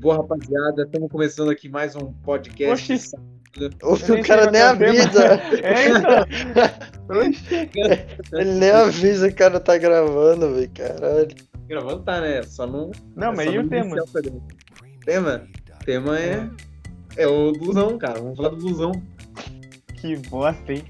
[0.00, 2.90] Boa, rapaziada, estamos começando aqui mais um podcast.
[2.90, 3.14] Oxi.
[3.82, 5.34] O nem cara nem o avisa.
[5.62, 7.18] É, então.
[7.18, 7.70] Oxi.
[8.32, 10.70] Ele nem avisa que o cara tá gravando, velho.
[10.70, 11.28] Caralho.
[11.68, 12.42] Gravando tá, né?
[12.44, 12.90] Só não.
[13.14, 14.02] Não, é mas e o tema?
[14.10, 14.40] programa.
[15.04, 15.46] Tema?
[15.84, 16.48] Tema é.
[17.18, 18.20] É o blusão, cara.
[18.20, 18.92] Vamos falar do blusão.
[20.00, 20.82] Que bosta, hein?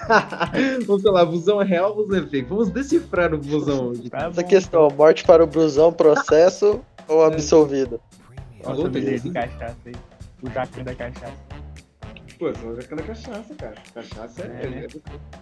[0.86, 2.48] Vamos falar, blusão é real ou blusão é fake?
[2.48, 4.08] Vamos decifrar o blusão hoje.
[4.08, 4.48] Tá Essa bom.
[4.48, 8.00] questão, morte para o brusão, processo ou absolvido?
[8.68, 9.94] Nossa, Falou, beleza de cachaça aí.
[10.42, 11.36] O jacu da cachaça.
[12.38, 13.74] Pô, só já cana cachaça, cara.
[13.94, 14.84] Cachaça é, É, né?
[14.84, 14.88] é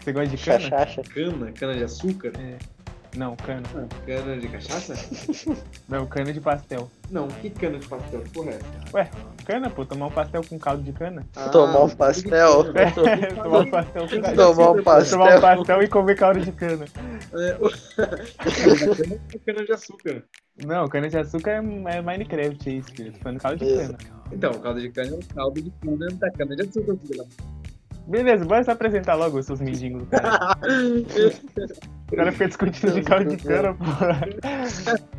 [0.03, 0.61] Você gosta de cana?
[0.61, 1.03] Chachacha.
[1.03, 2.33] cana, cana de açúcar.
[3.17, 3.63] Não, cana.
[4.05, 4.95] Cana de cachaça?
[5.89, 6.91] Não, cana de pastel.
[7.11, 8.21] Não, que cana de pastel?
[8.21, 8.59] Que Porra, é?
[8.93, 9.11] Ué,
[9.47, 11.25] cana, pô, tomar um pastel com caldo de cana.
[11.51, 12.67] Tomar um pastel.
[12.77, 14.75] É, tomar um pastel com caldo Tomar um cana.
[14.77, 15.41] Tomar um pastel.
[15.41, 16.85] pastel e comer caldo de cana.
[17.33, 17.71] É, o-
[18.97, 20.23] cana é cana de açúcar.
[20.65, 23.13] Não, cana de açúcar é, é Minecraft, é isso, filho.
[23.13, 23.99] Tô falando caldo de cana.
[24.33, 26.97] Então, caldo de cana é o caldo de cana da cana de açúcar.
[27.07, 27.27] filho.
[28.07, 30.57] Beleza, bora se apresentar logo, seus mendigos do cara.
[32.11, 34.21] O cara fica discutindo de caldo de cana, porra.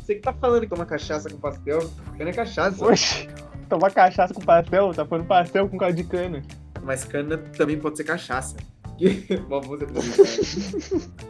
[0.00, 2.84] Você que tá falando que toma cachaça com pastel, cana é cachaça.
[2.84, 3.28] Oxi,
[3.68, 6.42] tomar cachaça com pastel, tá falando pastel com caldo de cana.
[6.82, 8.56] Mas cana também pode ser cachaça.
[9.48, 9.90] Uma música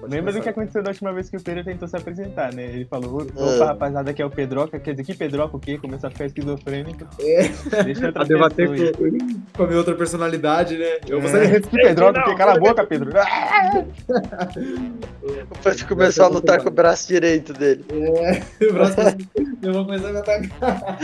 [0.00, 2.64] Pode Lembra do que aconteceu da última vez que o Pedro tentou se apresentar, né?
[2.64, 3.66] Ele falou, opa, Ah.
[3.66, 5.78] rapaziada, aqui é o Pedroca, quer dizer, que Pedroca o quê?
[5.78, 7.06] Começou a ficar esquizofrênico.
[7.20, 7.82] É.
[7.84, 10.98] Deixa A debater com, com a minha outra personalidade, né?
[11.08, 11.20] Eu É.
[11.20, 12.34] vou sair Que Pedroca o quê?
[12.34, 13.10] Cala a boca, Pedro.
[13.16, 13.84] Ah!
[15.22, 17.84] Depois começar a lutar com o braço direito dele.
[18.68, 18.96] O braço
[19.62, 20.98] eu vou começar a me atacar.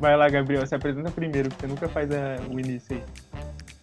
[0.00, 3.02] Vai lá, Gabriel, se apresenta primeiro, porque você nunca faz a- o início aí.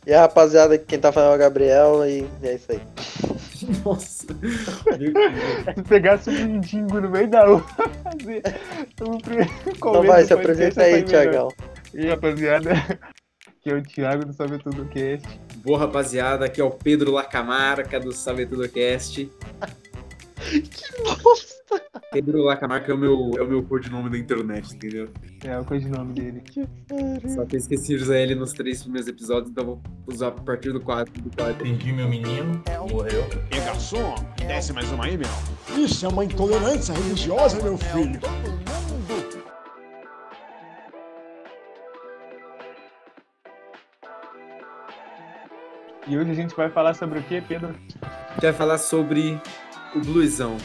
[0.08, 2.80] E a rapaziada, quem tá falando é o Gabriel e é isso aí.
[3.84, 4.26] Nossa.
[5.76, 8.42] Se pegasse um mendigo no meio da rua, fazer
[9.68, 11.04] Então vai, se apresenta aí.
[11.04, 11.50] Tiagão.
[11.94, 12.70] E aí, rapaziada,
[13.62, 15.28] que é o Thiago do Sabe Tudo Cast.
[15.58, 16.46] Boa, rapaziada.
[16.46, 19.30] Aqui é o Pedro Lacamarca do Sabe Tudo Cast.
[22.11, 25.09] Pedro Lacamarca é o meu, é o meu codinome da internet, entendeu?
[25.43, 26.43] É o codinome dele.
[27.27, 30.31] Só que eu esqueci de usar ele nos três primeiros episódios, então vou usar a
[30.31, 31.11] partir do quadro.
[31.21, 31.67] Do quadro.
[31.67, 32.61] Entendi meu menino,
[32.92, 33.23] morreu.
[33.52, 35.30] E garçom, desce mais uma aí, meu.
[35.77, 38.19] Isso é uma intolerância religiosa, meu filho.
[46.09, 47.75] E hoje a gente vai falar sobre o que, Pedro?
[48.02, 49.37] A gente vai falar sobre
[49.95, 50.58] o Bluesão.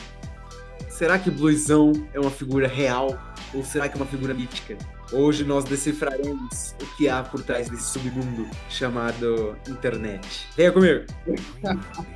[0.88, 3.18] Será que o Bluesão é uma figura real
[3.54, 4.76] ou será que é uma figura mítica?
[5.12, 10.46] Hoje nós decifraremos o que há por trás desse submundo chamado internet.
[10.56, 11.04] Venha comigo!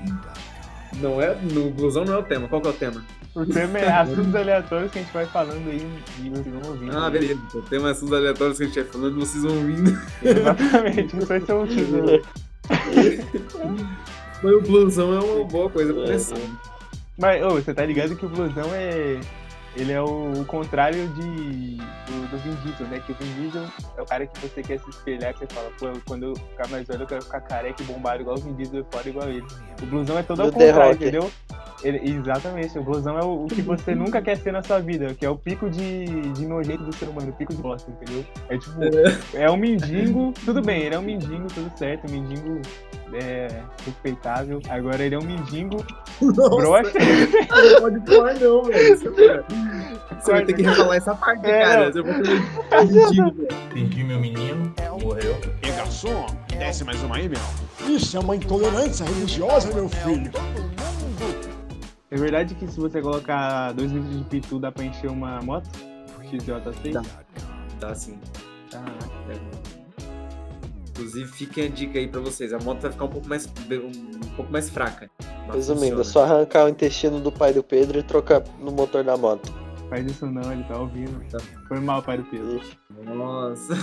[1.01, 2.49] Não é, no Bluesão não é o tema.
[2.49, 3.05] Qual que é o tema?
[3.35, 5.87] O tema é assuntos aleatórios que a gente vai falando aí
[6.25, 6.97] e vocês vão ouvindo.
[6.97, 7.39] Ah, beleza.
[7.53, 10.01] O tema é assuntos aleatórios que a gente vai falando, vocês vão ouvindo.
[10.23, 12.23] Exatamente, não sei se é um título.
[14.43, 16.37] Mas o Bluesão é uma boa coisa pra começar.
[17.17, 19.21] Mas, ô, você tá ligado que o blusão é.
[19.77, 23.01] Ele é o, o contrário de, do, do Vin Diesel, né?
[23.05, 23.65] Que o Vin Diesel
[23.99, 26.67] é o cara que você quer se espelhar, que você fala, pô, quando eu ficar
[26.69, 29.29] mais velho eu quero ficar careca e bombado igual o Vin Diesel e foda igual
[29.29, 29.45] ele.
[29.83, 30.95] O blusão é todo ao contrário, Rock.
[31.03, 31.31] entendeu?
[31.85, 35.13] Ele- exatamente, o blusão é o, o que você nunca quer ser na sua vida,
[35.15, 38.25] que é o pico de, de nojento do ser humano, o pico de bosta, entendeu?
[38.49, 38.81] É tipo,
[39.35, 42.61] é um mendigo, tudo bem, ele é um mendigo, tudo certo, um mendigo
[43.13, 43.49] é
[43.85, 44.61] respeitável.
[44.71, 45.77] Agora ele é um mendigo
[46.19, 46.93] broxa.
[46.99, 49.47] Não pode falar não, velho.
[50.21, 51.93] Você- vai ter que refalar essa parte, É, cara.
[51.93, 52.43] Você vai ter.
[53.71, 55.37] Entendi meu menino, morreu.
[55.63, 57.41] E garçom, desce mais uma aí, meu.
[57.89, 60.31] Isso é uma intolerância religiosa, meu filho.
[62.11, 65.69] É verdade que se você colocar dois litros de pitu dá pra encher uma moto?
[66.31, 66.93] XJ6?
[66.93, 67.03] Dá.
[67.81, 68.19] Tá assim.
[68.71, 68.83] Tá.
[70.91, 72.53] Inclusive, fiquem a dica aí pra vocês.
[72.53, 75.11] A moto vai ficar um pouco mais, um pouco mais fraca.
[75.53, 79.17] Resumindo, é só arrancar o intestino do pai do Pedro e trocar no motor da
[79.17, 79.53] moto.
[79.89, 81.21] Faz isso não, ele tá ouvindo.
[81.31, 81.39] Tá.
[81.69, 82.61] Foi mal, pai do Pedro.
[83.05, 83.75] Nossa.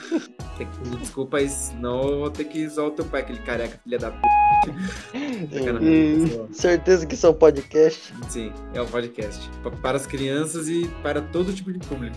[0.56, 3.40] Tem que pedir desculpa aí, senão eu vou ter que zoar o teu pai, aquele
[3.40, 4.18] careca, filha da p.
[6.52, 8.12] Certeza que são podcast.
[8.28, 9.48] Sim, é o podcast.
[9.62, 12.16] Pa- Para as crianças e para todo tipo de público.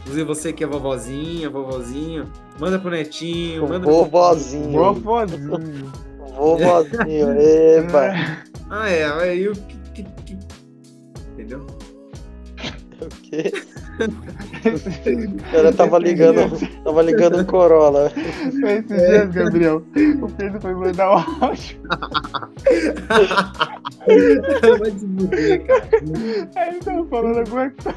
[0.00, 4.94] Inclusive você que é vovozinha, vovozinho, manda pro netinho, manda pro- Vovozinho.
[4.94, 5.92] Vovozinho.
[6.38, 7.40] Vovozinho.
[7.40, 8.14] Eba.
[8.70, 10.06] Ah, é, aí o que,
[11.32, 11.66] Entendeu?
[13.00, 13.50] O quê?
[15.38, 16.50] O cara tava ligando,
[16.84, 18.12] tava ligando o Corolla.
[18.14, 19.82] Esses dias, Gabriel,
[20.20, 21.80] o Pedro foi mandar um áudio.
[24.78, 25.88] Vai se fuder, cara.
[26.56, 27.96] Aí ele tava falando alguma coisa.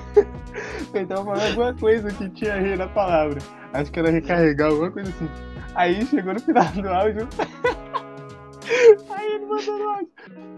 [0.93, 3.39] Ele tava falando alguma coisa que tinha re na palavra.
[3.73, 5.29] Acho que era recarregar, alguma coisa assim.
[5.75, 7.27] Aí chegou no final do áudio.
[9.09, 10.09] Aí ele mandou no áudio.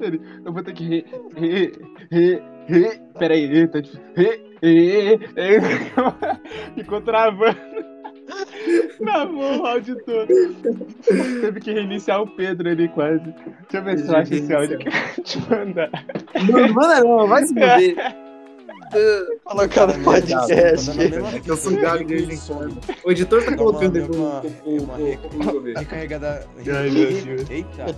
[0.02, 1.06] Ele, eu vou ter que re.
[1.36, 1.72] re.
[2.12, 2.42] re.
[2.68, 3.02] re.
[3.18, 4.02] Peraí, tá difícil.
[4.16, 4.58] Re.
[4.62, 5.16] re.
[5.16, 5.60] re.
[6.76, 7.58] Ficou travando.
[8.98, 10.28] Travou o áudio todo.
[11.42, 13.24] Teve que reiniciar o Pedro ali quase.
[13.24, 15.90] Deixa eu ver se eu acho esse áudio que eu te mandar.
[16.50, 18.16] Não, manda não, vai se fuder.
[19.44, 20.92] Colocar no podcast.
[21.46, 22.80] Eu sou gago de quando.
[23.04, 25.78] O editor tá colocando público ver.
[25.78, 26.48] Recarregada.
[27.50, 27.96] Eita.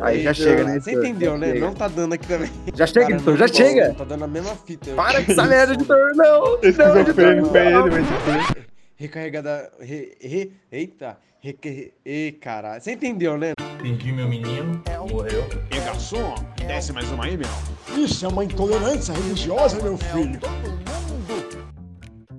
[0.00, 1.54] Aí já chega, né, Você entendeu, né?
[1.54, 2.50] Não tá dando aqui também.
[2.74, 3.94] Já chega, Cara, editor, já chega.
[3.94, 4.94] Tá dando a mesma fita.
[4.94, 6.14] Para com essa merda, editor.
[6.14, 6.96] Não, não, editor.
[6.96, 7.86] é ele, não.
[7.88, 8.66] mas
[8.96, 9.70] Recarregada.
[9.80, 11.18] Re, re, eita.
[11.40, 12.80] Reque, e, caralho.
[12.80, 13.52] Você entendeu, né?
[13.80, 15.44] Perdi meu menino, morreu.
[15.70, 16.34] E garçom,
[16.66, 17.48] desce mais uma aí, meu.
[17.96, 20.38] Isso é uma intolerância religiosa, meu filho.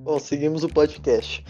[0.04, 1.44] Bom, seguimos o podcast.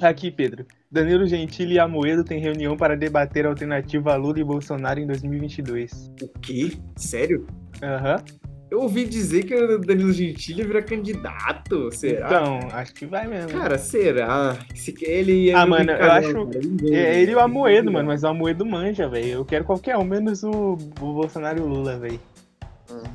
[0.00, 0.66] Aqui, Pedro.
[0.90, 5.06] Danilo Gentili e Amoedo têm reunião para debater a alternativa a Lula e Bolsonaro em
[5.06, 6.12] 2022.
[6.22, 6.72] O quê?
[6.96, 7.46] Sério?
[7.82, 8.22] Aham.
[8.70, 11.90] Eu ouvi dizer que o Danilo Gentili ia virar candidato.
[11.92, 12.26] Será?
[12.26, 13.50] Então, acho que vai mesmo.
[13.50, 14.58] Cara, será?
[14.74, 16.50] Se ele ia Ah, mano, eu acho-.
[16.92, 19.28] É ele e o Amoedo, mano, mas o Amoedo manja, velho.
[19.28, 22.20] Eu quero qualquer um, menos o, o Bolsonaro e o Lula, velho.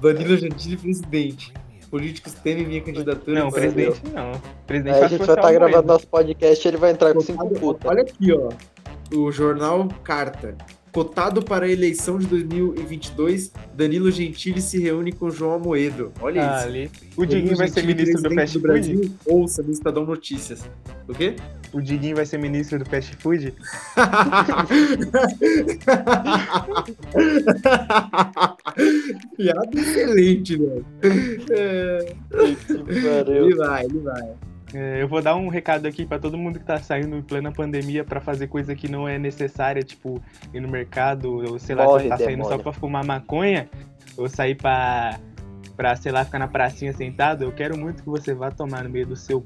[0.01, 1.53] Danilo Gentili presidente.
[1.89, 3.39] Políticos temem minha candidatura.
[3.39, 4.39] Não, presidente não.
[4.67, 7.13] Presidente Aí a acho gente vai é estar o gravando nosso podcast ele vai entrar
[7.15, 7.89] com cinco Cotado- putas.
[7.91, 8.49] Olha aqui, ó.
[9.15, 10.55] O jornal Carta.
[10.91, 16.11] Cotado para a eleição de 2022, Danilo Gentili se reúne com João Amoedo.
[16.19, 16.67] Olha Ah, isso.
[16.67, 16.91] ali.
[17.15, 18.73] O Diguinho vai ser ministro do fast do food?
[18.95, 20.63] Brasil, ouça no Estadão Notícias.
[21.07, 21.35] O quê?
[21.71, 23.53] O Diguinho vai ser ministro do fast food?
[29.37, 30.85] Piada excelente, velho.
[31.51, 32.13] É,
[33.01, 33.45] Valeu.
[33.45, 34.35] ele vai, ele vai.
[34.73, 37.51] É, eu vou dar um recado aqui pra todo mundo que tá saindo em plena
[37.51, 40.21] pandemia pra fazer coisa que não é necessária, tipo
[40.53, 42.57] ir no mercado, ou sei lá, Morre, que tá saindo demônio.
[42.57, 43.67] só pra fumar maconha,
[44.15, 45.19] ou sair pra,
[45.75, 47.43] pra, sei lá, ficar na pracinha sentado.
[47.43, 49.43] Eu quero muito que você vá tomar no meio do seu c...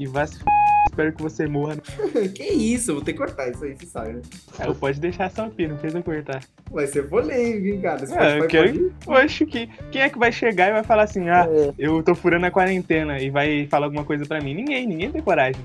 [0.00, 0.44] e vá se f...
[0.90, 1.76] Espero que você morra.
[2.34, 4.20] Que isso, eu vou ter que cortar isso aí, você sabe, né?
[4.58, 6.40] É, eu pode deixar só aqui, não precisa cortar.
[6.70, 8.02] Vai ser polêmico, hein, cara?
[8.02, 10.82] Esse É, eu quero- pode- Eu acho que quem é que vai chegar e vai
[10.82, 14.40] falar assim, ah, É, eu tô furando a quarentena e vai falar alguma coisa pra
[14.40, 14.54] mim?
[14.54, 15.62] Ninguém, ninguém tem coragem.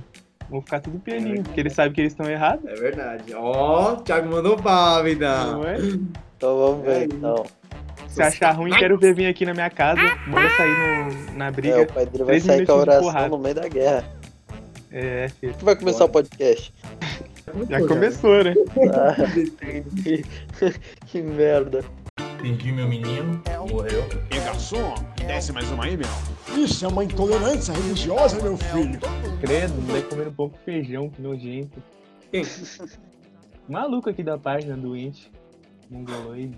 [0.50, 2.64] Vão ficar tudo pianinho, porque eles sabem que eles estão errados.
[2.68, 3.34] É verdade.
[3.34, 5.44] Ó, o Thiago mandou pau, vida.
[5.48, 5.78] Não é?
[6.38, 7.46] então vamos ver É, então.
[8.10, 10.00] Se achar ruim, quero ver vir aqui na minha casa.
[10.28, 11.82] Bora sair no- na É, briga.
[11.82, 13.28] o pai dele vai três sair com a oração porrada.
[13.30, 14.06] no meio da guerra.
[14.98, 15.54] É, filho.
[15.54, 16.74] que vai começar o podcast?
[17.70, 18.56] Já começou, né?
[18.94, 20.24] Ah, entendi.
[21.08, 21.84] que merda.
[22.42, 24.06] Perdi meu menino, morreu.
[24.32, 26.08] E garçom, desce mais uma aí, meu.
[26.58, 28.98] Isso é uma intolerância religiosa, meu filho.
[29.42, 31.84] Credo, daí comendo pouco feijão, que nojento.
[32.32, 32.46] Quem?
[33.68, 35.30] Maluco aqui da página, doente.
[35.90, 36.58] Mongoloide.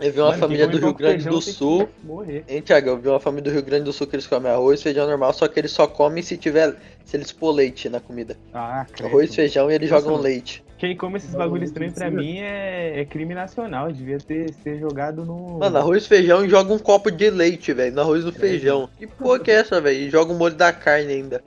[0.00, 1.88] Eu vi uma Mano, família do Rio Grande feijão do Sul.
[2.02, 2.42] Morrer.
[2.48, 2.88] Hein, Thiago?
[2.88, 5.32] Eu vi uma família do Rio Grande do Sul que eles comem arroz, feijão normal,
[5.34, 6.74] só que eles só comem se tiver.
[7.04, 8.36] Se eles pôr leite na comida.
[8.54, 9.08] Ah, credo.
[9.08, 10.64] Arroz, feijão e eles Nossa, jogam leite.
[10.78, 13.92] Quem come esses Bagulho bagulho estranhos pra mim é, é crime nacional.
[13.92, 15.58] Devia ter ser jogado no.
[15.58, 18.88] Mano, arroz, feijão e joga um copo de leite, velho, no arroz do feijão.
[18.98, 19.98] Que porra que é essa, velho?
[19.98, 21.44] E joga o molho da carne ainda.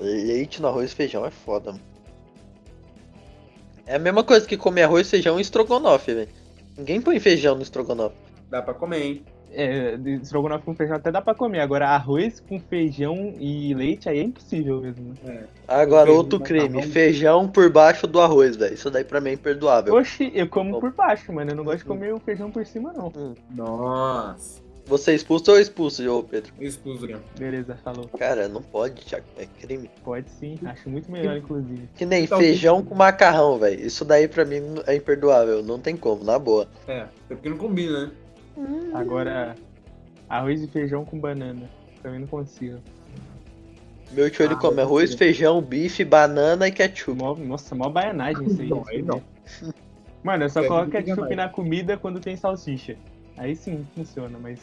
[0.00, 1.82] Leite no arroz e feijão é foda, mano.
[3.84, 6.28] É a mesma coisa que comer arroz, feijão e estrogonofe, velho.
[6.78, 8.14] Ninguém põe feijão no estrogonofe.
[8.48, 9.22] Dá pra comer, hein?
[9.50, 11.60] É, estrogonofe com feijão até dá pra comer.
[11.60, 15.14] Agora, arroz com feijão e leite aí é impossível mesmo.
[15.24, 15.44] né?
[15.66, 16.92] Agora, Feijão, outro crime, macarrão.
[16.92, 18.74] feijão por baixo do arroz, velho.
[18.74, 19.94] Isso daí pra mim é imperdoável.
[19.94, 21.50] Oxi, eu como por baixo, mano.
[21.50, 23.10] Eu não gosto de comer o feijão por cima, não.
[23.54, 24.60] Nossa.
[24.88, 26.50] Você é expulso ou expulso, ô Pedro?
[26.58, 27.16] Expulso aqui.
[27.38, 28.08] Beleza, falou.
[28.18, 29.26] Cara, não pode, Thiago.
[29.36, 29.90] É crime.
[30.02, 31.88] Pode sim, acho muito melhor, inclusive.
[31.94, 33.78] Que nem Então, feijão com macarrão, velho.
[33.86, 35.62] Isso daí pra mim é imperdoável.
[35.62, 36.66] Não tem como, na boa.
[36.86, 38.12] É, até porque não combina, né?
[38.94, 39.54] Agora,
[40.28, 41.68] arroz e feijão com banana.
[42.02, 42.78] Também não consigo.
[44.10, 47.20] Meu tio ele Ah, come arroz, feijão, bife, banana e ketchup.
[47.20, 48.68] Mó- nossa, mó baianagem isso aí.
[48.68, 49.22] Não, aí não.
[50.22, 52.96] Mano, eu só É, coloco ketchup na comida quando tem salsicha.
[53.38, 54.60] Aí sim, funciona, mas...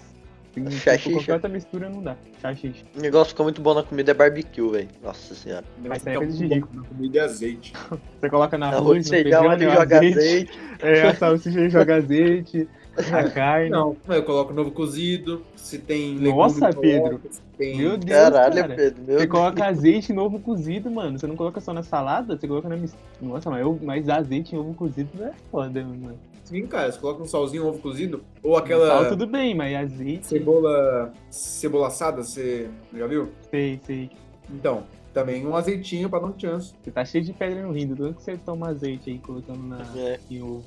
[0.54, 0.64] Tem,
[1.12, 2.16] qualquer outra mistura não dá.
[2.42, 2.86] Chachicha.
[2.96, 4.88] O negócio que fica muito bom na comida é barbecue, velho.
[5.04, 5.66] Nossa senhora.
[5.86, 6.70] Mas é coisa de rico.
[6.74, 7.74] na Comida e azeite.
[8.22, 10.18] Você coloca na Arroz, no feijão, ele joga azeite.
[10.18, 10.60] azeite.
[10.82, 12.70] É, a salsicha joga azeite.
[13.12, 13.70] A carne.
[13.70, 17.22] Não, eu coloco novo cozido, se tem legume, Nossa, coloco, Pedro.
[17.58, 17.78] tem...
[17.78, 18.76] Meu Deus, Caralho, cara.
[18.76, 19.04] Pedro.
[19.04, 19.30] Meu Você Deus.
[19.30, 21.20] coloca azeite em ovo cozido, mano.
[21.20, 23.04] Você não coloca só na salada, você coloca na mistura.
[23.22, 26.18] Nossa, mas, eu, mas azeite em ovo cozido não é foda, mano.
[26.46, 30.28] Sim, cara, você coloca um salzinho, ovo cozido, ou aquela Sal tudo bem, mas azeite.
[30.28, 33.32] cebola, cebola assada, você já viu?
[33.50, 34.12] Sei, sei.
[34.50, 36.76] Então, também um azeitinho pra dar um chance.
[36.84, 39.64] Você tá cheio de pedra no rim, do tanto que você toma azeite aí colocando
[39.64, 40.20] na, É.
[40.30, 40.64] em ovo.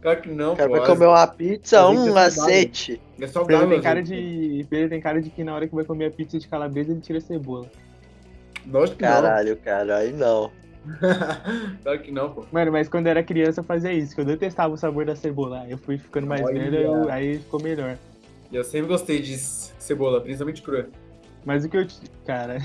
[0.00, 3.00] Claro que não, O cara vai comer uma pizza, azeite é um aceite.
[3.20, 4.66] É Pedro tem cara de.
[4.68, 7.00] Pedro tem cara de que na hora que vai comer a pizza de calabresa ele
[7.00, 7.70] tira a cebola.
[8.66, 10.50] Lógico que Caralho, cara, aí não.
[11.82, 12.44] Claro que não, pô.
[12.52, 15.16] Mano, mas quando eu era criança eu fazia isso, que eu detestava o sabor da
[15.16, 15.64] cebola.
[15.68, 16.70] Eu fui ficando mais Olha.
[16.70, 17.96] velho, eu- aí ficou melhor.
[18.50, 20.88] E eu sempre gostei de cebola, principalmente crua.
[21.44, 21.86] Mas o que eu.
[22.26, 22.58] Cara.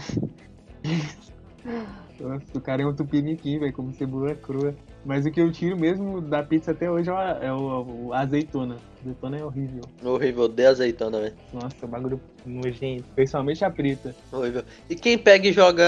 [2.20, 4.76] Nossa, o cara é um tupiniquim, velho, como cebola crua.
[5.06, 8.14] Mas o que eu tiro mesmo da pizza até hoje é, o, é o- o
[8.14, 8.76] azeitona.
[9.02, 9.82] Azeitona é horrível.
[10.04, 11.34] Horrível, odeio azeitona, velho.
[11.54, 13.06] Nossa, o bagulho nojento.
[13.16, 14.14] Principalmente a preta.
[14.32, 14.64] Horrível.
[14.90, 15.86] E quem pega e joga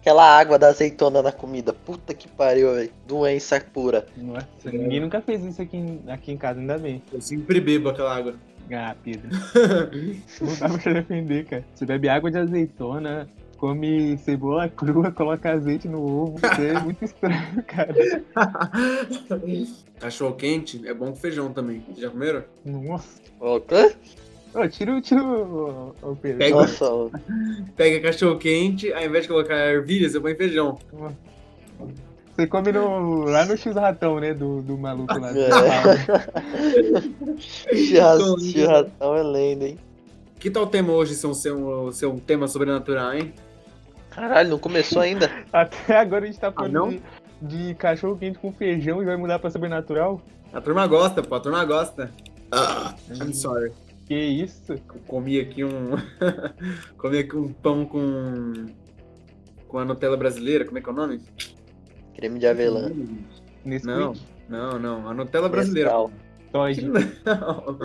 [0.00, 1.72] aquela água da azeitona na comida?
[1.72, 2.90] Puta que pariu, velho.
[3.06, 4.06] Doença pura.
[4.16, 7.02] Nossa, ninguém nunca fez isso aqui em, aqui em casa, ainda bem.
[7.10, 8.34] Eu sempre bebo aquela água.
[8.70, 9.30] Ah, Pedro.
[10.42, 11.64] Não dá pra defender, cara.
[11.74, 13.26] Você bebe água de azeitona,
[13.58, 16.36] come cebola crua, coloca azeite no ovo.
[16.38, 17.94] Isso é muito estranho, cara.
[20.00, 21.80] Cachorro quente é bom com feijão também.
[21.86, 22.44] Vocês já comeram?
[22.64, 23.20] Nossa.
[23.40, 23.94] Ó, quê?
[24.54, 26.38] Ô, tira, o- tira o, o Pedro.
[26.38, 26.86] Pega- Nossa.
[27.76, 30.78] Pega cachorro quente, ao invés de colocar ervilha, você põe feijão.
[32.34, 34.32] Você come no, lá no X-Ratão, né?
[34.32, 35.30] Do, do maluco lá.
[35.36, 35.48] É.
[37.76, 39.78] Churrascão é lenda, hein?
[40.38, 43.32] Que tal o tema hoje ser um, ser um tema sobrenatural, hein?
[44.10, 45.30] Caralho, não começou ainda?
[45.52, 46.88] Até agora a gente tá falando não?
[46.90, 47.00] de,
[47.42, 50.20] de cachorro quente com feijão e vai mudar pra sobrenatural?
[50.52, 52.10] A turma gosta, pô, a turma gosta.
[52.50, 53.72] Ah, I'm sorry.
[54.06, 54.72] Que isso?
[54.72, 55.90] Eu comi aqui um.
[56.96, 58.66] comi aqui um pão com.
[59.66, 61.20] com a Nutella brasileira, como é que é o nome?
[62.16, 62.90] Creme de avelã.
[63.64, 64.14] Nesse Não,
[64.48, 65.08] não, não.
[65.08, 65.90] A Nutella brasileira.
[65.90, 66.10] Nescau.
[66.50, 66.80] Todd.
[66.88, 67.78] Não.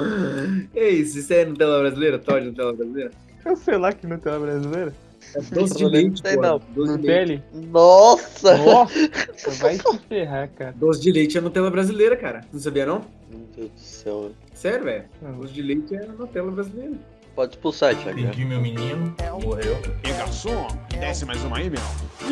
[0.74, 2.18] É isso, isso é Nutella brasileira?
[2.18, 3.12] Todd Nutella brasileira?
[3.44, 4.94] Eu sei lá que Nutella brasileira.
[5.36, 6.42] É doce de Eu não leite, sei, pô.
[6.42, 6.62] não.
[6.76, 7.44] Doce de leite.
[7.54, 8.58] Nossa!
[8.58, 10.74] Nossa, vai se ferrar, cara.
[10.78, 12.42] Doce de leite é Nutella brasileira, cara.
[12.52, 13.02] Não sabia, não?
[13.30, 14.32] Meu Deus do céu.
[14.54, 15.06] Sério, velho.
[15.22, 15.40] Não.
[15.40, 16.94] Doce de leite é Nutella brasileira.
[17.36, 18.22] Pode expulsar, Thiago.
[18.22, 19.76] Perdi meu menino, morreu.
[20.04, 20.68] E garçom,
[21.00, 21.82] desce mais uma aí, meu.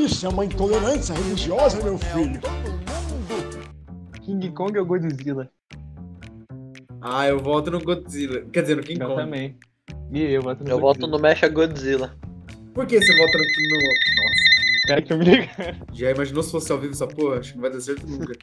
[0.06, 2.40] Isso é uma intolerância religiosa, meu filho.
[4.22, 5.50] King Kong ou Godzilla?
[7.02, 8.42] Ah, eu volto no Godzilla.
[8.54, 9.22] Quer dizer, no King Eu Kong.
[9.22, 9.56] também.
[10.14, 10.82] E eu voto no Eu Godzilla.
[10.82, 12.14] volto no Mecha Godzilla.
[12.74, 13.44] Por que você volta no.
[13.44, 13.82] no...
[14.24, 14.52] Nossa.
[14.78, 15.48] Espera que eu me ligo.
[15.94, 17.40] Já imaginou se fosse ao vivo essa porra?
[17.40, 18.34] Acho que não vai dar certo nunca.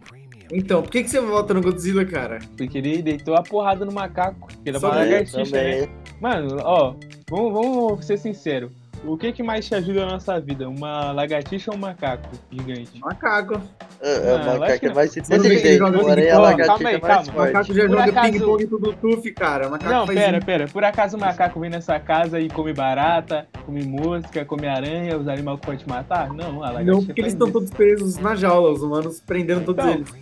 [0.52, 2.38] Então, por que, que você volta no Godzilla, cara?
[2.56, 4.49] Porque ele deitou a porrada no macaco.
[4.64, 5.88] Ele é uma lagartixa, né?
[6.20, 6.94] Mano, ó,
[7.28, 8.73] vamos, vamos ser sinceros.
[9.05, 10.69] O que que mais te ajuda na nossa vida?
[10.69, 12.99] Uma lagartixa ou um macaco gigante?
[13.00, 13.61] Macaco.
[14.00, 17.00] É, é, Ah, o macaco lógico é mais inteligente, porém a lagartixa calma aí, é
[17.00, 17.23] mais calma.
[17.23, 17.52] O forte.
[17.52, 19.69] macaco já joga acaso- ping-pong pro Bluetooth, cara.
[19.71, 20.69] Macaco Não, faz pera, pera.
[20.69, 25.26] Por acaso o macaco vem nessa casa e come barata, come mosca, come aranha, os
[25.28, 26.28] animais que podem te matar?
[26.33, 27.55] Não, a lagartixa Não, porque eles estão isso.
[27.59, 30.14] todos presos na jaula, os humanos prendendo todos Então, eles.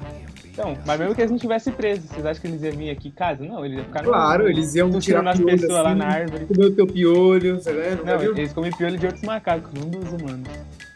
[0.59, 3.09] Então, mas mesmo que eles não tivessem presos, vocês acham que eles iam vir aqui
[3.09, 3.45] em casa?
[3.45, 6.07] Não, eles iam ficar no- Claro, eles iam tirar nas piolho pessoas lá assim, na
[6.07, 6.47] árvore.
[6.47, 7.73] comer o teu piolho, você
[8.03, 8.31] Não, viu?
[8.35, 10.49] eles comem piolho de outros macacos, não dos humanos.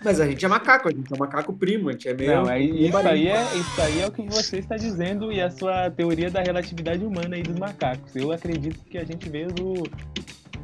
[0.03, 2.37] Mas a gente é macaco, a gente é um macaco primo, a gente é meio...
[2.37, 5.51] Não, aí, isso, aí é, isso aí é o que você está dizendo e a
[5.51, 8.17] sua teoria da relatividade humana aí dos macacos.
[8.17, 9.75] Eu acredito que a gente veio do.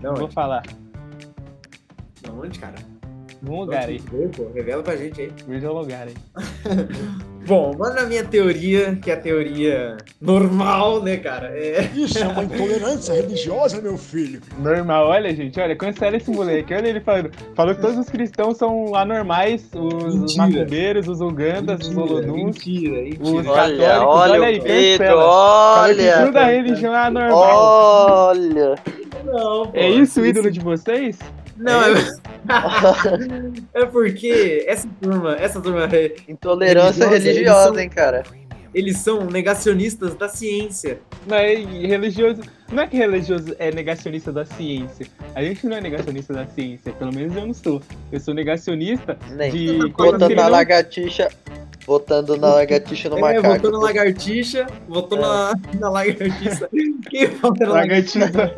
[0.02, 0.62] Não, Não vou falar.
[2.26, 2.76] Não, onde, cara?
[3.46, 4.00] Num lugar aí.
[4.00, 4.48] Pô?
[4.54, 5.32] Revela pra gente aí.
[5.46, 6.14] Veja o lugar aí.
[7.46, 11.46] Bom, mas na minha teoria, que é a teoria normal, né, cara?
[11.56, 11.88] É...
[11.94, 14.40] Isso é uma intolerância religiosa, meu filho.
[14.58, 16.74] Normal, olha, gente, olha, cancela esse moleque.
[16.74, 17.30] Olha ele falando.
[17.54, 20.42] Falou que todos os cristãos são anormais, os Mentira.
[20.42, 22.56] macumbeiros, os ugandas, os holonuns.
[22.56, 23.44] mentira, Os mentira.
[23.54, 25.22] católicos, Olha, olha, olha aí, o Pedro, cancela.
[25.22, 26.26] Falou que olha.
[26.26, 27.58] toda religião é anormal.
[28.28, 28.74] Olha.
[29.24, 31.16] Não, pô, É isso o ídolo de vocês?
[31.56, 31.92] Não, é...
[33.82, 38.22] é porque essa turma, essa turma, é- Intolerância Religiosa, religiosa, são- hein, cara.
[38.74, 40.98] eles são negacionistas da ciência.
[41.26, 42.42] Não é religioso.
[42.70, 45.06] Não é que religioso é negacionista da ciência.
[45.34, 47.80] A gente não é negacionista da ciência, pelo menos eu não sou.
[48.12, 49.50] Eu sou negacionista Nem.
[49.50, 50.50] de coisas que Botando ele a não...
[50.50, 51.28] lagartixa.
[51.86, 53.48] Votando na lagartixa no É, macaco.
[53.48, 56.68] votou na lagartixa, votou na, na lagartixa.
[57.08, 58.54] Quem vota na lagartixa?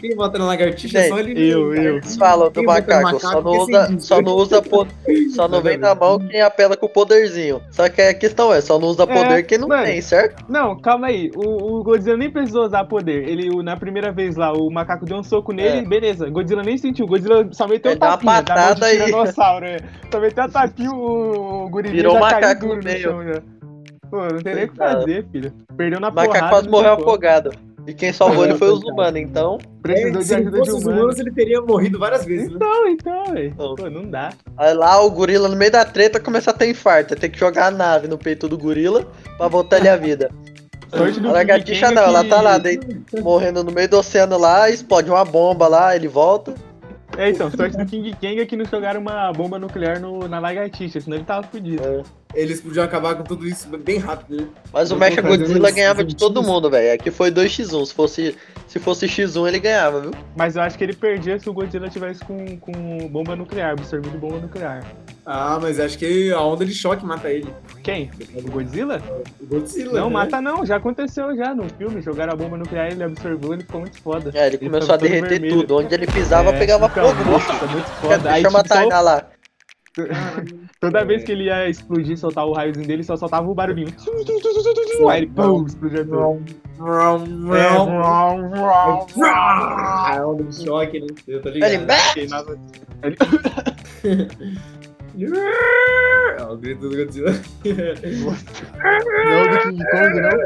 [0.00, 1.50] Quem vota na lagartixa é só ele.
[1.50, 1.96] Eu, eu.
[1.96, 4.86] Eles falam do no macaco, só macaco não usa, só não usa po-
[5.34, 7.62] só não vem na mão quem apela com o poderzinho.
[7.70, 9.84] Só que a questão é, só não usa poder quem não mano.
[9.84, 10.44] tem, certo?
[10.48, 11.30] Não, calma aí.
[11.34, 13.26] O, o Godzilla nem precisou usar poder.
[13.28, 15.82] Ele, o- na primeira vez lá, o macaco deu um soco nele, É.
[15.82, 16.28] beleza.
[16.28, 17.06] Godzilla nem sentiu.
[17.06, 18.42] Godzilla só meteu Ele um uma tapinha.
[18.42, 19.78] da mão de patada é.
[20.12, 23.00] Só meteu a tapinha, o, o gurilinho Virou já caiu macaco duro no meio.
[23.00, 23.42] chão já.
[24.10, 25.52] Pô, não tem nem o que fazer, filho.
[25.76, 26.48] Perdeu na O macaco porrada.
[26.50, 27.50] quase não morreu afogado.
[27.86, 29.58] E quem salvou ele foi os humanos, então.
[29.82, 32.48] Precisou É, de ajuda de humanos, ele teria morrido várias vezes.
[32.50, 32.56] Né?
[32.56, 33.54] Então, então, velho.
[33.56, 33.74] Não.
[33.74, 34.30] Pô, não dá.
[34.58, 37.16] Aí lá o gorila no meio da treta começa a ter infarto.
[37.16, 39.06] Tem que jogar a nave no peito do gorila
[39.38, 40.30] pra voltar ele à vida.
[40.94, 42.80] Sorte do A lagartixa não, ela que- tá lá, dei-
[43.22, 46.54] morrendo no meio do oceano lá, explode uma bomba lá, ele volta.
[47.18, 50.38] É, então, sorte do King Kang é que não jogaram uma bomba nuclear no, na
[50.38, 51.82] lagartixa, senão ele tava fudido.
[51.82, 52.02] É.
[52.32, 54.48] Eles podiam acabar com tudo isso bem rápido, né?
[54.72, 56.94] Mas o Mecha Godzilla ganhava de todo mundo, velho.
[56.94, 57.86] Aqui foi 2x1.
[57.86, 58.36] Se fosse,
[58.68, 60.10] se fosse X1, ele ganhava, viu?
[60.36, 62.72] Mas eu acho que ele perdia se o Godzilla tivesse com, com
[63.08, 64.84] bomba nuclear, absorvido bomba nuclear.
[65.30, 67.52] Ah, mas acho que a onda de choque mata ele.
[67.82, 68.10] Quem?
[68.34, 68.98] O Godzilla?
[69.38, 69.92] O Godzilla.
[70.00, 70.12] Não, né?
[70.14, 72.00] mata não, já aconteceu já no filme.
[72.00, 74.30] Jogaram a bomba nuclear, ele absorveu, ele ficou muito foda.
[74.32, 75.60] É, ele começou a derreter vermelho.
[75.60, 75.76] tudo.
[75.76, 77.30] Onde ele pisava, É, pegava então, fogo.
[77.30, 78.30] Nossa, tá muito foda.
[78.30, 79.22] Aí, Chama a tipo, só- Tainá lá.
[80.80, 83.92] toda vez que ele ia explodir, soltar o raiozinho dele, só soltava o barulhinho.
[85.10, 86.42] Aí ele, pum, explodia tudo.
[87.54, 87.68] É.
[89.26, 91.06] Ah, a onda de choque, né?
[91.26, 91.72] Eu tô ligado.
[91.72, 92.56] Ele, Queimava-
[95.26, 97.32] É o grito do Godzilla.
[98.82, 100.38] Não, do King Kong, não?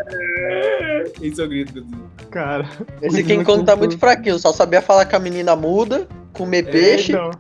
[1.21, 2.11] Esse é o grito do Godzilla.
[2.31, 2.69] Cara.
[3.02, 4.38] Esse King Kong tá muito fraquinho.
[4.38, 7.31] Só sabia falar com a menina muda, comer peixe, Então,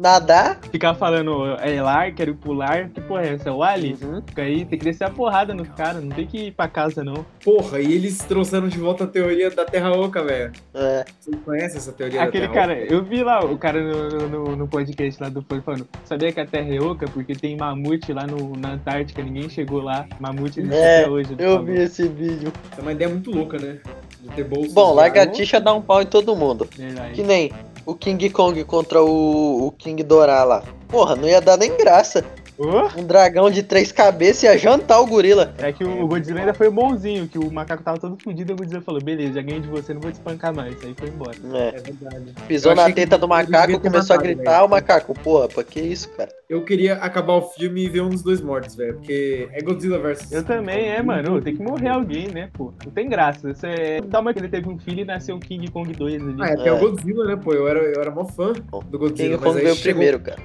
[0.00, 0.58] nadar.
[0.72, 3.50] ficar falando, é lar, quero pular, que porra é essa?
[3.50, 3.96] É o Ali?
[4.02, 4.22] Uhum.
[4.26, 7.04] Fica aí, tem que descer a porrada nos caras, não tem que ir pra casa,
[7.04, 7.24] não.
[7.44, 10.52] Porra, e eles trouxeram de volta a teoria da Terra Oca, velho.
[10.72, 11.04] É.
[11.20, 14.56] Vocês conhecem essa teoria Aquele da Terra cara, eu vi lá o cara no, no,
[14.56, 18.12] no podcast lá do Folha falando, sabia que a Terra é oca porque tem mamute
[18.12, 21.36] lá no, na Antártica, ninguém chegou lá, mamute existe É, até hoje.
[21.38, 22.48] Eu vi esse vídeo.
[22.48, 22.78] Oca?
[22.78, 23.78] É uma ideia muito louca, né?
[24.22, 26.68] De ter bolsas Bom, lagartixa dá um pau em todo mundo.
[26.76, 27.14] Verdade.
[27.14, 27.52] Que nem
[27.90, 30.62] o King Kong contra o, o King Dorá lá.
[30.88, 32.24] Porra, não ia dar nem graça.
[32.60, 35.54] Ô, Um dragão de três cabeças ia jantar o gorila.
[35.58, 38.56] É que o Godzilla ainda foi bonzinho, que o macaco tava todo fudido e o
[38.56, 40.74] Godzilla falou, beleza, já ganhei de você, não vou te espancar mais.
[40.84, 41.36] Aí foi embora.
[41.54, 41.68] É.
[41.68, 42.34] É verdade.
[42.46, 44.66] Pisou Eu na teta do macaco, começou a matado, gritar, velho.
[44.66, 46.28] o macaco, porra, pra que isso, cara?
[46.50, 48.94] Eu queria acabar o filme e ver um dos dois mortos, velho.
[48.96, 50.30] Porque é Godzilla versus.
[50.30, 52.74] Eu também, é, mano, tem que morrer alguém, né, pô.
[52.84, 53.50] Não tem graça.
[53.50, 54.00] Isso é...
[54.02, 56.36] Dá uma que ele teve um filho e nasceu King Kong 2 ali.
[56.40, 56.72] Ah, é até É.
[56.72, 57.54] o Godzilla, né, pô?
[57.54, 59.38] Eu era, eu era mó fã do Godzilla.
[59.38, 60.38] King mas Kong aí veio chegou- primeiro, cara.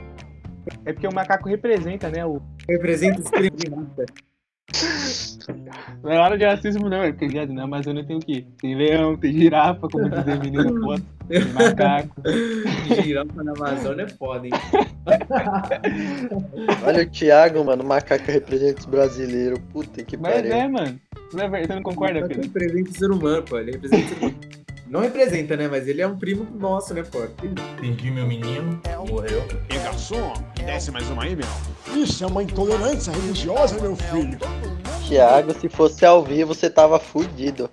[0.86, 2.42] É porque o macaco representa, né, o...
[2.68, 4.06] Representa os raça.
[6.04, 8.46] Não é hora de racismo, não, é porque ligado, na Amazônia tem o quê?
[8.60, 12.16] Tem leão, tem girafa, como dizer a menina foto, tem macaco.
[13.04, 14.54] Girafa na Amazônia é foda, hein?
[16.86, 19.60] Olha o Thiago, mano, o macaco representa os brasileiros.
[19.72, 20.54] Puta que Mas pariu.
[20.54, 21.00] é, mano.
[21.34, 21.66] Não é?
[21.66, 22.44] Você não concorda, Ele Pedro?
[22.44, 23.60] representa o ser humano, pô.
[23.60, 24.36] Ele representa o ser humano.
[24.88, 25.68] Não representa, né?
[25.68, 27.20] Mas ele é um primo nosso, né, pô?
[27.80, 29.44] Perdi meu menino, morreu.
[29.70, 31.48] E garçom, desce mais uma aí, meu.
[31.96, 34.38] Isso é uma intolerância religiosa, meu filho.
[35.08, 37.70] Thiago, se fosse ao vivo, você tava fudido.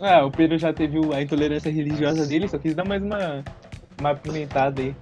[0.00, 3.44] Ah, o Pedro já teve a intolerância religiosa dele, só quis dar mais uma,
[4.00, 4.96] uma apimentada aí.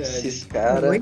[0.00, 1.00] Esses Não é caras.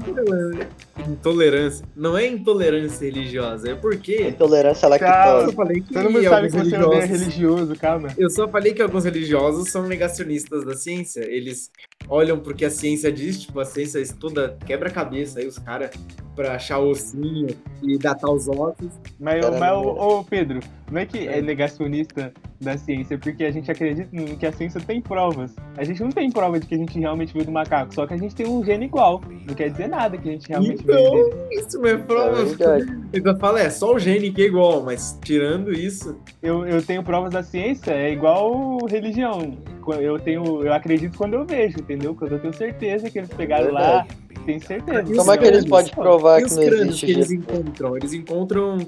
[1.09, 1.85] intolerância.
[1.97, 4.23] Não é intolerância religiosa, é porque.
[4.29, 5.25] Intolerância à Eu Calma.
[5.25, 5.47] lactose.
[5.51, 8.09] só falei que Todo mundo sabe alguns que você não é religiosos- religioso, calma.
[8.17, 11.21] Eu só falei que alguns religiosos são negacionistas da ciência.
[11.21, 11.71] Eles
[12.09, 15.91] olham porque a ciência diz, tipo, a ciência estuda quebra-cabeça aí, os caras,
[16.35, 17.49] pra achar ossinho
[17.83, 18.93] e datar os ossos.
[19.19, 19.59] Mas, Caramba.
[19.59, 23.71] mas ô, ô, Pedro, não é que é negacionista da ciência, é porque a gente
[23.71, 25.55] acredita que a ciência tem provas.
[25.77, 28.15] A gente não tem prova de que a gente realmente veio do macaco, só que
[28.15, 29.21] a gente tem um gene igual.
[29.47, 31.35] Não quer dizer nada que a gente realmente veio dele.
[31.35, 32.45] Então, isso não é É prova.
[32.45, 32.99] verdade.
[33.13, 36.17] Então fala, é só o gene que é igual, mas tirando isso.
[36.43, 39.57] Eu, eu tenho provas da ciência, é igual religião.
[39.95, 42.15] Eu tenho, eu acredito quando eu vejo, entendeu?
[42.15, 44.07] Quando eu tenho certeza que eles pegaram lá,
[44.45, 45.03] tenho certeza.
[45.15, 47.97] Como é que eles podem provar E que os não crânios existe que eles encontram?
[47.97, 48.79] Eles encontram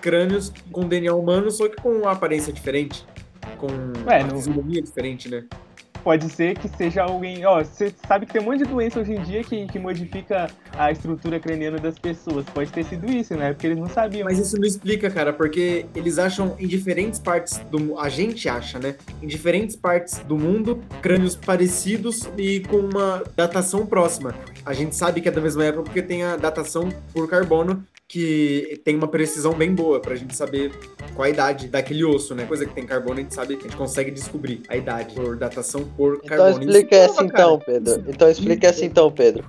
[0.00, 3.04] crânios com DNA humano, só que com uma aparência diferente.
[3.58, 3.66] Com
[4.06, 5.44] Ué, uma não- fisionomia diferente, né?
[6.02, 7.44] Pode ser que seja alguém.
[7.44, 10.48] Ó, você sabe que tem um monte de doença hoje em dia que, que modifica
[10.76, 12.44] a estrutura craniana das pessoas.
[12.46, 13.52] Pode ter sido isso, né?
[13.52, 14.24] Porque eles não sabiam.
[14.24, 18.78] Mas isso não explica, cara, porque eles acham em diferentes partes do a gente acha,
[18.78, 18.96] né?
[19.22, 24.34] Em diferentes partes do mundo, crânios parecidos e com uma datação próxima.
[24.64, 28.80] A gente sabe que é da mesma época porque tem a datação por carbono que
[28.84, 30.72] tem uma precisão bem boa pra gente saber
[31.14, 32.44] qual a idade daquele osso, né?
[32.44, 35.84] Coisa que tem carbono, a gente sabe, a gente consegue descobrir a idade por datação
[35.96, 36.64] por Então carbono.
[36.64, 37.58] explica Isso essa prova, então.
[37.60, 38.04] Pedro.
[38.08, 39.44] Então explica essa então, Pedro.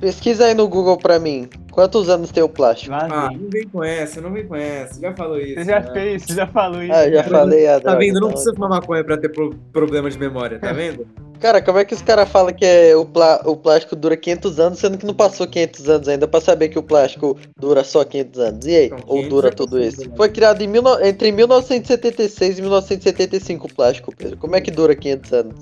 [0.00, 1.46] Pesquisa aí no Google pra mim.
[1.74, 2.92] Quantos anos tem o plástico?
[2.92, 5.00] Lá Ah, não vem com essa, não vem com essa.
[5.00, 5.54] Já falou isso.
[5.56, 5.90] Você já né?
[5.92, 6.92] fez, você já falou isso.
[6.92, 7.28] Ah, já cara.
[7.38, 8.20] falei a Tá droga, vendo?
[8.20, 11.04] Não precisa fumar maconha pra ter pro- problema de memória, tá vendo?
[11.40, 14.58] Cara, como é que os caras falam que é o, plá- o plástico dura 500
[14.60, 18.02] anos, sendo que não passou 500 anos ainda pra saber que o plástico dura só
[18.04, 18.66] 500 anos?
[18.66, 18.86] E aí?
[18.86, 20.08] Então, Ou 500 dura tudo isso?
[20.08, 20.14] né?
[20.16, 24.38] Foi criado em 19 entre 1976 e 1975 o plástico, Pedro.
[24.38, 25.54] Como é que dura 500 anos?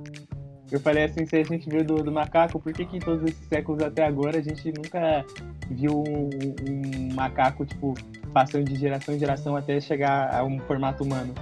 [0.72, 3.22] Eu falei assim, se a gente viu do, do macaco, por que que em todos
[3.24, 5.22] esses séculos até agora a gente nunca
[5.70, 6.30] viu um,
[6.66, 7.92] um macaco, tipo,
[8.32, 11.34] passando de geração em geração até chegar a um formato humano?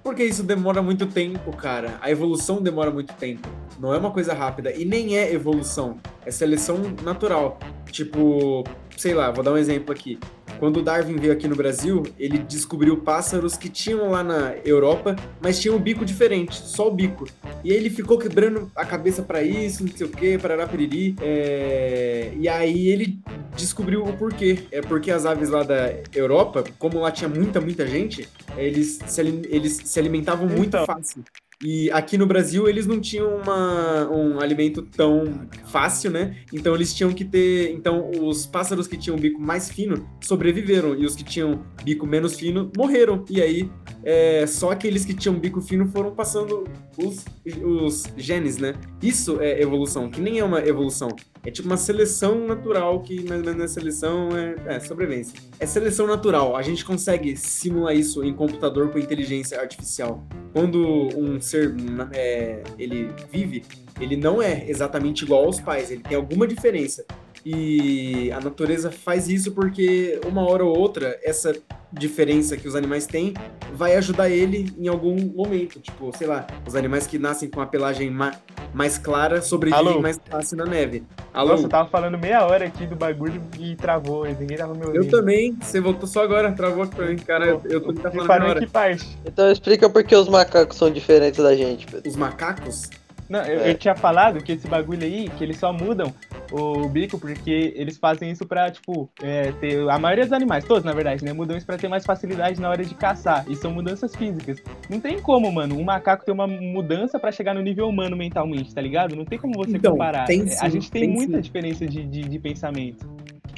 [0.00, 1.98] Porque isso demora muito tempo, cara.
[2.00, 3.48] A evolução demora muito tempo.
[3.80, 4.72] Não é uma coisa rápida.
[4.72, 5.98] E nem é evolução.
[6.24, 7.58] É seleção natural.
[7.90, 8.62] Tipo,
[8.96, 10.20] sei lá, vou dar um exemplo aqui.
[10.62, 15.16] Quando o Darwin veio aqui no Brasil, ele descobriu pássaros que tinham lá na Europa,
[15.40, 17.26] mas tinham um bico diferente, só o bico.
[17.64, 21.16] E aí ele ficou quebrando a cabeça pra isso, não sei o que, parará piriri.
[21.20, 22.32] É...
[22.36, 23.18] E aí ele
[23.56, 24.60] descobriu o porquê.
[24.70, 29.20] É porque as aves lá da Europa, como lá tinha muita, muita gente, eles se,
[29.20, 30.86] eles se alimentavam muito Então.
[30.86, 31.24] fácil.
[31.64, 36.36] E aqui no Brasil eles não tinham uma- um alimento tão fácil, né?
[36.52, 37.72] Então eles tinham que ter.
[37.72, 42.34] Então os pássaros que tinham bico mais fino sobreviveram e os que tinham bico menos
[42.34, 43.24] fino morreram.
[43.30, 43.70] E aí
[44.04, 46.64] é, só aqueles que tinham bico fino foram passando
[46.96, 47.24] os,
[47.62, 48.74] os genes, né?
[49.02, 51.08] Isso é evolução, que nem é uma evolução.
[51.44, 55.38] É tipo uma seleção natural que na, na- na seleção é, é sobrevivência.
[55.58, 56.54] É seleção natural.
[56.56, 60.24] A gente consegue simular isso em computador com inteligência artificial.
[60.52, 61.74] Quando um ser
[62.12, 63.64] é, ele vive,
[64.00, 65.90] ele não é exatamente igual aos pais.
[65.90, 67.04] Ele tem alguma diferença.
[67.44, 71.54] E a natureza faz isso porque uma hora ou outra essa
[71.92, 73.34] diferença que os animais têm
[73.74, 75.78] vai ajudar ele em algum momento.
[75.80, 78.32] Tipo, sei lá, os animais que nascem com a pelagem ma-
[78.72, 80.00] mais clara sobrevivem Alô?
[80.00, 81.02] mais fácil na neve.
[81.34, 81.50] Alô?
[81.50, 84.86] Nossa, eu tava falando meia hora aqui do bagulho e travou, e ninguém tava me
[84.86, 85.04] ouvindo.
[85.04, 85.56] Eu também.
[85.60, 87.16] Você voltou só agora, travou aqui pra mim.
[87.16, 88.66] Cara, eu, eu tô me falando hora.
[88.68, 89.18] parte?
[89.26, 92.08] Então explica por que os macacos são diferentes da gente, Pedro.
[92.08, 92.88] Os macacos?
[93.28, 93.70] Não, eu, É.
[93.70, 96.12] eu tinha falado que esse bagulho aí, que eles só mudam
[96.50, 99.88] o bico porque eles fazem isso pra, tipo, é, ter.
[99.88, 101.32] A maioria dos animais, todos na verdade, né?
[101.32, 103.44] Mudam isso pra ter mais facilidade na hora de caçar.
[103.48, 104.62] E são mudanças físicas.
[104.90, 108.74] Não tem como, mano, um macaco ter uma mudança pra chegar no nível humano mentalmente,
[108.74, 109.16] tá ligado?
[109.16, 110.20] Não tem como você Então, comparar.
[110.20, 111.40] É, a sim, gente tem, tem muita sim.
[111.40, 113.06] diferença de, de, de pensamento.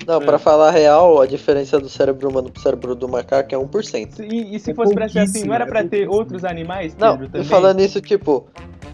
[0.06, 0.24] Não, É.
[0.24, 4.20] pra falar a real, a diferença do cérebro humano pro cérebro do macaco é 1%.
[4.20, 6.12] E, e se É fosse pra ser assim, não era é pra ter pouquíssimo.
[6.14, 7.46] outros animais, Não, Pedro, também?
[7.46, 8.46] falando isso, tipo,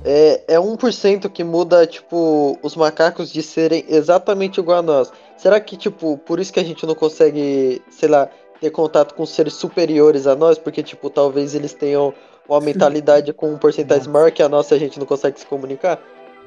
[0.04, 5.12] é, é 1% que muda, tipo, os macacos de serem exatamente igual a nós.
[5.36, 8.28] Será que, tipo, por isso que a gente não consegue, sei lá,
[8.60, 10.58] ter contato com seres superiores a nós?
[10.58, 12.12] Porque, tipo, talvez eles tenham
[12.48, 15.46] uma mentalidade com um porcentagem maior que a nossa e a gente não consegue se
[15.46, 15.98] comunicar?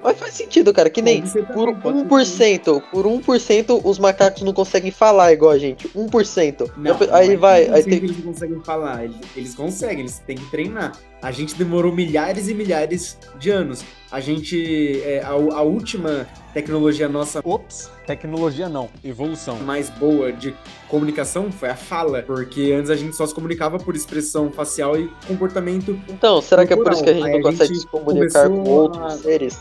[0.03, 3.97] Mas faz sentido, cara, que nem ser por também, pode ser 1%, por 1% os
[3.97, 5.87] macacos não conseguem falar igual a gente.
[5.89, 6.71] 1%.
[6.75, 7.93] Não, aí é vai, que aí tem.
[7.93, 9.05] eles não conseguem falar.
[9.05, 10.91] Eles, eles conseguem, eles têm que treinar.
[11.21, 13.81] A gente demorou milhares e milhares de anos.
[14.11, 15.01] A gente.
[15.05, 19.55] é, a, a última tecnologia nossa Ops, tecnologia não, evolução.
[19.59, 20.53] mais boa de
[20.89, 22.21] comunicação foi a fala.
[22.23, 25.97] Porque antes a gente só se comunicava por expressão facial e comportamento.
[26.09, 27.87] Então, será que é por isso que a gente Aí não a consegue gente se
[27.87, 29.57] comunicar com outros a- seres?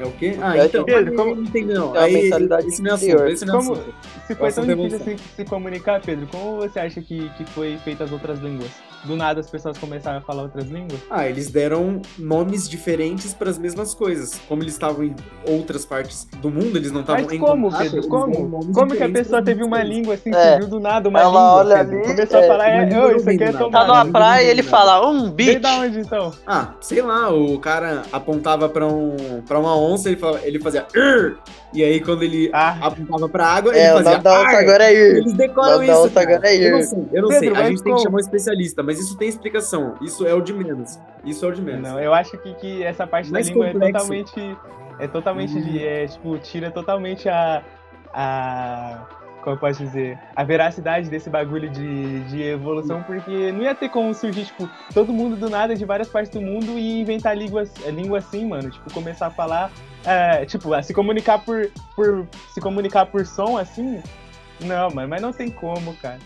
[0.00, 0.34] É o quê?
[0.40, 0.82] Ah, É, então.
[0.84, 1.94] Pedro, como- não entendi, não.
[1.94, 3.26] É Aí, mentalidade esse não é assunto.
[3.26, 3.94] Esse não é Como- assunto.
[4.26, 7.76] Se foi tão Posso difícil assim se comunicar, Pedro, como você acha que, que foi
[7.84, 8.70] feita as outras línguas?
[9.04, 11.00] Do nada as pessoas começaram a falar outras línguas?
[11.10, 14.38] Ah, eles deram nomes diferentes para as mesmas coisas.
[14.46, 15.16] Como eles estavam em
[15.48, 18.08] outras partes do mundo, eles não estavam Mas em como, contato, Pedro?
[18.08, 18.72] Como?
[18.74, 20.52] Como que a pessoa teve uma língua assim, É.
[20.52, 23.42] surgiu do nada uma Ela língua, ali, Começou a é, falar, uma é, isso aqui
[23.44, 23.70] é nada.
[23.70, 25.60] Tá numa praia e ele fala, um Veio bitch.
[25.62, 26.32] da onde então?
[26.46, 30.86] Ah, sei lá, o cara apontava pra um para uma onça, ele, falava, ele fazia
[30.94, 31.38] "Ur",
[31.72, 34.48] e aí quando ele Ah, apontava pra água, É, ele o fazia nome da onça
[34.50, 34.54] "Ar".
[34.56, 35.16] agora é Ir.
[35.16, 36.82] Eles decoram isso, agora é Eu não Ir.
[36.84, 37.64] sei, eu não Pedro, sei.
[37.64, 39.94] A gente tem que chamar um especialista, mas isso tem explicação.
[40.02, 40.98] Isso é o de menos.
[41.24, 41.88] Isso é o de menos.
[41.88, 43.92] não, eu acho que, que essa parte Mais da língua é complexo.
[43.92, 44.58] totalmente.
[44.98, 45.86] É totalmente de.
[45.86, 47.62] É, tipo, tira totalmente a.
[48.12, 49.06] a
[49.44, 53.88] como eu posso dizer, a veracidade desse bagulho de, de evolução, porque não ia ter
[53.88, 57.72] como surgir, tipo, todo mundo do nada, de várias partes do mundo, e inventar línguas,
[57.86, 58.68] língua assim, mano.
[58.70, 59.70] Tipo, começar a falar,
[60.04, 62.26] é, tipo, a se comunicar por, por.
[62.52, 64.02] se comunicar por som, assim.
[64.60, 66.18] Não, mano, mas não tem como, cara.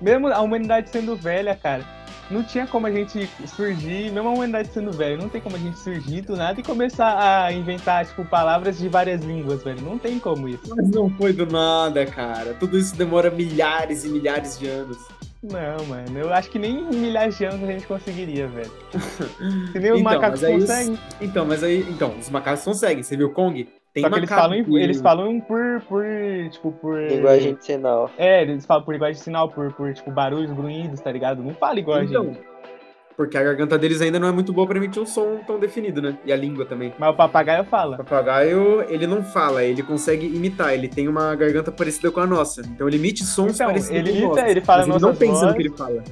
[0.00, 1.84] Mesmo a humanidade sendo velha, cara,
[2.30, 5.58] não tinha como a gente surgir, mesmo a humanidade sendo velha, não tem como a
[5.58, 9.80] gente surgir do nada e começar a inventar, tipo, palavras de várias línguas, velho.
[9.82, 10.74] Não tem como isso.
[10.74, 12.54] Mas não foi do nada, cara.
[12.54, 14.96] Tudo isso demora milhares e milhares de anos.
[15.42, 18.70] Não, mano, eu acho que nem milhares de anos a gente conseguiria, velho.
[19.72, 20.98] Se nem os Então, macacos os- conseguem.
[21.20, 21.80] Então, mas aí.
[21.88, 23.02] Então, os macacos conseguem.
[23.02, 23.66] Você viu Kong?
[23.92, 26.04] Tem Só que eles falam, em- eles falam por, por,
[26.50, 27.00] tipo, por...
[27.02, 28.08] Linguagem de sinal.
[28.16, 31.42] É, eles falam por linguagem de sinal, por, por tipo, barulhos, grunhidos, tá ligado?
[31.42, 32.38] Não fala igual a Então, gente.
[33.16, 36.00] porque a garganta deles ainda não é muito boa pra emitir um som tão definido,
[36.00, 36.16] né?
[36.24, 36.94] E a língua também.
[37.00, 37.96] Mas o papagaio O fala.
[37.96, 42.60] papagaio, ele não fala, ele consegue imitar, ele tem uma garganta parecida com a nossa.
[42.60, 45.16] Então ele emite sons Então, parecidos ele com imita, nossos, ele fala mas ele não
[45.16, 46.04] pensa no que ele fala.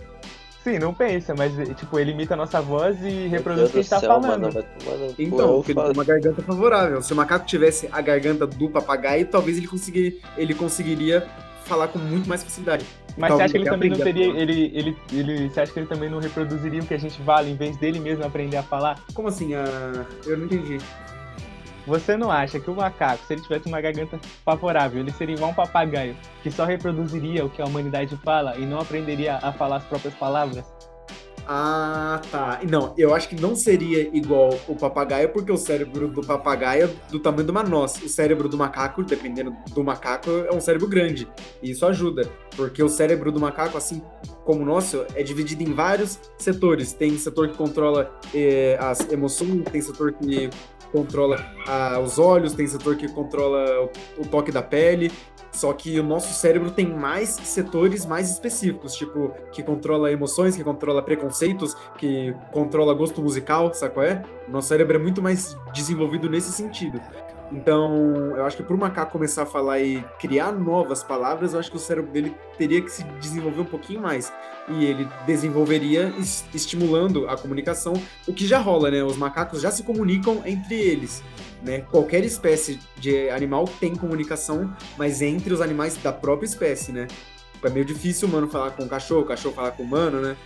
[0.62, 3.79] Sim, não pensa, mas, tipo, ele imita a nossa voz e Meu reproduz o que
[3.79, 4.42] a gente tá céu, falando.
[4.42, 4.51] mano.
[4.51, 7.01] Vai tomar no cu, Então, tem uma garganta favorável.
[7.01, 11.27] Se o macaco tivesse a garganta do papagaio, talvez ele, conseguir, ele conseguiria
[11.64, 12.85] falar com muito mais facilidade.
[13.16, 14.27] Mas você acha que ele também não teria.
[14.27, 17.49] Ele, ele, ele, você acha que ele também não reproduziria o que a gente fala
[17.49, 19.01] em vez dele mesmo aprender a falar?
[19.12, 19.55] Como assim?
[19.55, 20.79] Ah, eu não entendi.
[21.88, 25.53] Você não acha que o macaco, se ele tivesse uma garganta favorável, ele seria igual
[25.53, 29.77] um papagaio, que só reproduziria o que a humanidade fala e não aprenderia a falar
[29.77, 30.66] as próprias palavras?
[31.46, 32.61] Ah, tá.
[32.68, 37.11] Não, eu acho que não seria igual o papagaio, porque o cérebro do papagaio é
[37.11, 38.03] do tamanho de uma noz.
[38.03, 41.27] O cérebro do macaco, dependendo do macaco, é um cérebro grande.
[41.62, 44.03] E isso ajuda, porque o cérebro do macaco, assim
[44.44, 46.92] como o nosso, é dividido em vários setores.
[46.92, 50.51] Tem setor que controla eh, as emoções, tem setor que
[50.92, 55.12] controla ah, os olhos, tem setor que controla o, o toque da pele.
[55.51, 60.62] Só que o nosso cérebro tem mais setores mais específicos, tipo, que controla emoções, que
[60.62, 64.22] controla preconceitos, que controla gosto musical, sabe qual é?
[64.46, 67.01] O nosso cérebro é muito mais desenvolvido nesse sentido.
[67.50, 71.58] Então, eu acho que para o macaco começar a falar e criar novas palavras, eu
[71.61, 74.30] acho que o cérebro dele teria que se desenvolver um pouquinho mais.
[74.68, 77.94] E ele desenvolveria es- estimulando a comunicação,
[78.26, 79.02] o que já rola, né?
[79.02, 81.22] Os macacos já se comunicam entre eles.
[81.62, 81.80] Né?
[81.90, 87.08] Qualquer espécie de animal tem comunicação, mas entre os animais da própria espécie, né?
[87.64, 90.20] É meio difícil o humano falar com o cachorro, o cachorro falar com o humano,
[90.20, 90.37] né?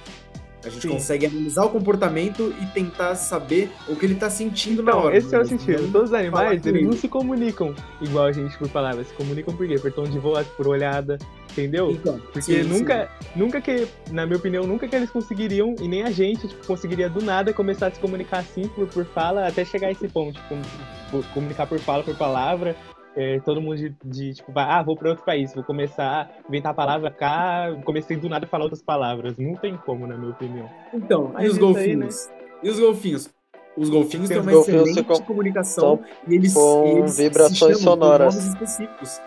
[0.64, 0.88] A gente Sim.
[0.90, 5.16] consegue analisar o comportamento e tentar saber o que ele tá sentindo na Então, hora.
[5.16, 5.90] esse é o mas sentido.
[5.90, 6.85] Todos os animais, eles ele.
[6.85, 9.09] não se comunicam igual a gente por palavras.
[9.09, 9.79] Se comunicam por quê?
[9.79, 11.18] Por tom de voz, por olhada,
[11.51, 11.90] entendeu?
[11.90, 12.68] Então, Porque sim, sim.
[12.68, 16.64] nunca, nunca que, na minha opinião, nunca que eles conseguiriam, e nem a gente, tipo,
[16.66, 20.07] conseguiria do nada começar a se comunicar assim por, por fala até chegar a esse
[20.09, 22.77] ponto, tipo, comunicar por fala, por palavra.
[23.16, 26.48] É, todo mundo de, de, tipo, vai, ah, vou para outro país, vou começar a
[26.48, 29.37] inventar a palavra cá, comecei do nada a falar outras palavras.
[29.37, 30.68] Não tem como, na minha opinião.
[30.92, 32.31] Então, Mas e os isso aí, golfinhos?
[32.62, 33.31] E os golfinhos?
[33.77, 38.37] Os golfinhos têm uma golfinhos excelente com- comunicação e eles, com eles vibrações sonoras.
[38.37, 39.20] específicos.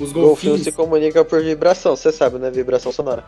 [0.00, 2.50] Os Golfinho golfinhos, se comunica por vibração, você sabe, né?
[2.50, 3.24] Vibração sonora.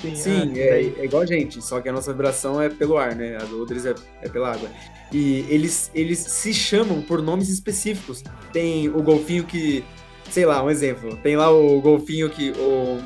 [0.00, 2.96] Sim, sim, ah, é, é igual a gente, só que a nossa vibração é pelo
[2.96, 3.36] ar, né?
[3.36, 4.68] A do deles é, é pela água.
[5.12, 8.22] E eles, eles se chamam por nomes específicos.
[8.52, 9.82] Tem o golfinho que,
[10.30, 11.16] sei lá, um exemplo.
[11.22, 12.98] Tem lá o golfinho que o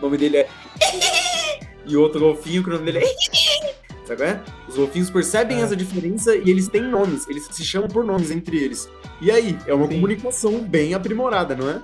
[0.00, 0.48] nome dele é.
[1.86, 3.08] E outro golfinho que o nome dele é.
[4.04, 4.40] Sabe qual é?
[4.68, 5.64] Os golfinhos percebem Ah.
[5.64, 8.88] essa diferença e eles têm nomes, eles se chamam por nomes entre eles.
[9.20, 9.94] E aí, é uma Sim.
[9.94, 11.80] comunicação bem aprimorada, não é?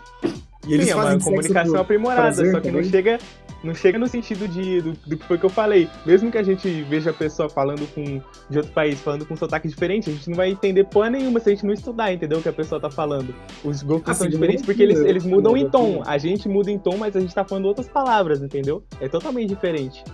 [0.66, 2.90] E eles Sim, é uma fazem comunicação aprimorada, prazer só que não também.
[2.90, 3.18] chega,
[3.64, 5.88] não chega no sentido de, do, do que foi que eu falei.
[6.05, 9.37] Mesmo que a gente veja a pessoa falando com de outro país, falando com um
[9.37, 12.38] sotaque diferente, a gente não vai entender porra nenhuma se a gente não estudar, entendeu?
[12.38, 13.35] O que a pessoa tá falando.
[13.64, 16.03] Os golfinhos Ah, são diferentes porque eles, eles mudam em tom.
[16.07, 18.85] A gente muda em tom, mas a gente tá falando outras palavras, entendeu?
[19.00, 20.05] É totalmente diferente.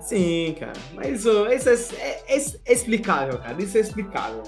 [0.00, 0.72] Sim, cara.
[0.94, 1.54] Mas isso é,
[1.96, 3.62] é- é- é explicável, cara.
[3.62, 4.42] Isso é explicável.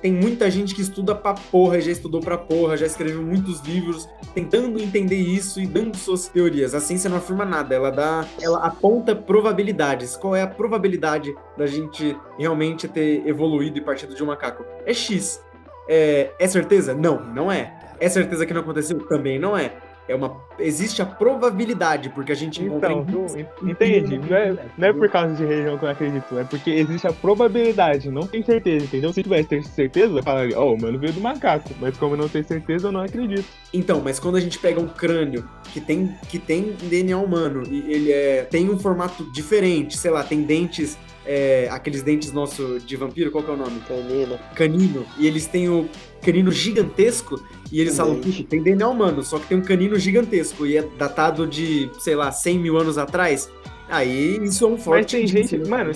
[0.00, 4.08] Tem muita gente que estuda pra porra, já estudou pra porra, já escreveu muitos livros
[4.34, 6.74] tentando entender isso e dando suas teorias.
[6.74, 10.16] A ciência não afirma nada, ela dá, ela aponta probabilidades.
[10.16, 14.64] Qual é a probabilidade da gente realmente ter evoluído e partido de um macaco?
[14.86, 15.44] É X.
[15.88, 16.94] É, é certeza?
[16.94, 17.78] Não, não é.
[17.98, 18.98] É certeza que não aconteceu?
[19.06, 19.74] Também não é.
[20.10, 23.26] É uma, existe a probabilidade, porque a gente encontra Então,
[23.62, 24.18] em entende?
[24.18, 27.12] Não é, não é por causa de religião que eu acredito, é porque existe a
[27.12, 29.12] probabilidade, não tem certeza, entendeu?
[29.12, 32.18] Se tivesse ter certeza, eu falaria, ó, o mano veio do macaco, mas como eu
[32.18, 33.44] não tenho certeza, eu não acredito.
[33.72, 37.92] Então, mas quando a gente pega um crânio que tem, que tem DNA humano e
[37.92, 42.96] ele é, tem um formato diferente, sei lá, tem dentes é, aqueles dentes nosso de
[42.96, 43.80] vampiro, qual que é o nome?
[43.86, 44.38] Canino.
[44.54, 45.06] Canino.
[45.18, 45.88] E eles têm o
[46.20, 47.42] canino gigantesco.
[47.72, 50.66] E eles falam, puxa, tem DNA humano, só que tem um canino gigantesco.
[50.66, 53.48] E é datado de, sei lá, 100 mil anos atrás.
[53.88, 55.16] Aí isso é um forte.
[55.16, 55.76] tem indício, gente- né?
[55.76, 55.92] mano.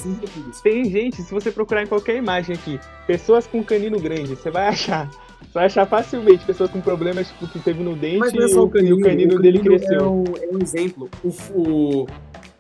[0.62, 4.68] Tem gente, se você procurar em qualquer imagem aqui, pessoas com canino grande, você vai
[4.68, 5.08] achar.
[5.44, 8.48] Você vai achar facilmente pessoas com problemas tipo, que teve no dente Mas não é
[8.48, 10.00] só o, o canino, e o canino dele canino cresceu.
[10.00, 11.08] É um, é um exemplo.
[11.22, 12.06] O, o,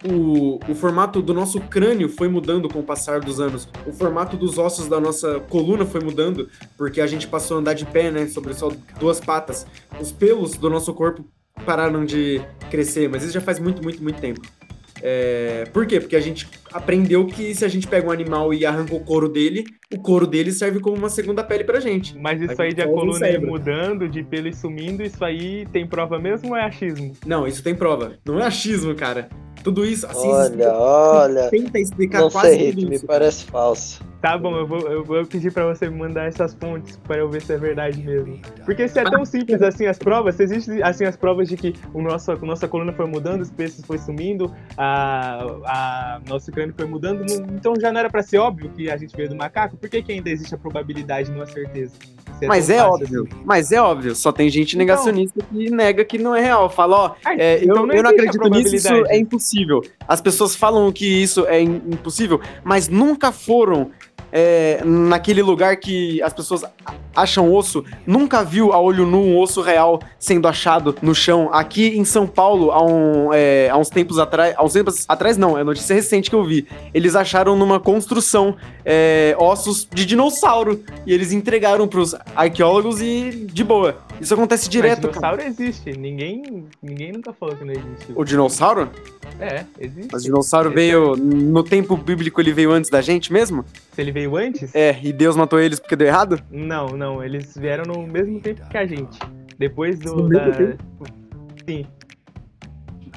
[0.06, 3.66] o, o formato do nosso crânio foi mudando com o passar dos anos.
[3.86, 7.74] O formato dos ossos da nossa coluna foi mudando, porque a gente passou a andar
[7.74, 8.26] de pé, né?
[8.26, 9.66] Sobre só duas patas.
[9.98, 11.24] Os pelos do nosso corpo
[11.64, 14.42] pararam de crescer, mas isso já faz muito, muito, muito tempo.
[15.00, 16.00] É, por quê?
[16.00, 19.28] Porque a gente aprendeu que se a gente pega um animal e arranca o couro
[19.28, 22.18] dele, o couro dele serve como uma segunda pele pra gente.
[22.18, 25.86] Mas isso Aí de a coluna ir mudando, de pelo ir sumindo, isso aí tem
[25.86, 27.12] prova mesmo ou é achismo?
[27.24, 28.14] Não, isso tem prova.
[28.26, 29.28] Não é achismo, cara.
[29.62, 31.48] Tudo isso, a ciência Olha, olha.
[31.50, 33.06] tenta explicar Não quase sei, tudo me isso.
[33.06, 34.02] parece falso.
[34.20, 37.28] Tá bom, eu vou, eu vou pedir pra você me mandar essas fontes para eu
[37.28, 38.40] ver se é verdade mesmo.
[38.64, 41.74] Porque se é tão simples assim as provas, se existem assim as provas de que
[41.92, 46.63] o nosso, a nossa coluna foi mudando, os peixes foi sumindo, a, a nosso crânio
[46.72, 49.36] foi mudando, não- então já não era pra ser óbvio que a gente veio do
[49.36, 49.76] macaco?
[49.76, 51.92] Por que, que ainda existe a probabilidade não a certeza?
[52.38, 53.42] Se Mas é óbvio, assim.
[53.44, 54.14] mas é óbvio.
[54.16, 56.68] Só tem gente negacionista que nega que não é real.
[56.68, 59.82] Fala, ó, Ah, é, eu, então eu não existe a acredito nisso, isso é impossível.
[60.08, 63.90] As pessoas falam que isso é im- impossível, mas nunca foram
[64.36, 66.64] é, naquele lugar que as pessoas
[67.14, 71.50] acham osso, nunca viu a olho nu um osso real sendo achado no chão.
[71.52, 75.36] Aqui em São Paulo, há, um, é, há uns tempos atrás, há uns tempos atrás
[75.36, 76.66] não, é notícia recente que eu vi.
[76.92, 83.64] Eles acharam numa construção é, ossos de dinossauro e eles entregaram pros arqueólogos e de
[83.64, 83.96] boa.
[84.20, 85.36] Isso acontece Mas direto, cara.
[85.36, 88.12] dinossauro existe, ninguém, ninguém nunca falou que não existe.
[88.14, 88.90] O dinossauro?
[89.40, 90.08] É, existe.
[90.12, 91.16] Mas o dinossauro Esse veio.
[91.16, 93.64] No tempo bíblico ele veio antes da gente mesmo?
[93.92, 94.74] Se ele veio antes?
[94.74, 96.40] É, e Deus matou eles porque deu errado?
[96.50, 99.18] Não, não, eles vieram no mesmo tempo que a gente.
[99.58, 100.14] Depois do.
[100.16, 100.50] No da...
[100.50, 100.82] tempo?
[101.68, 101.86] Sim,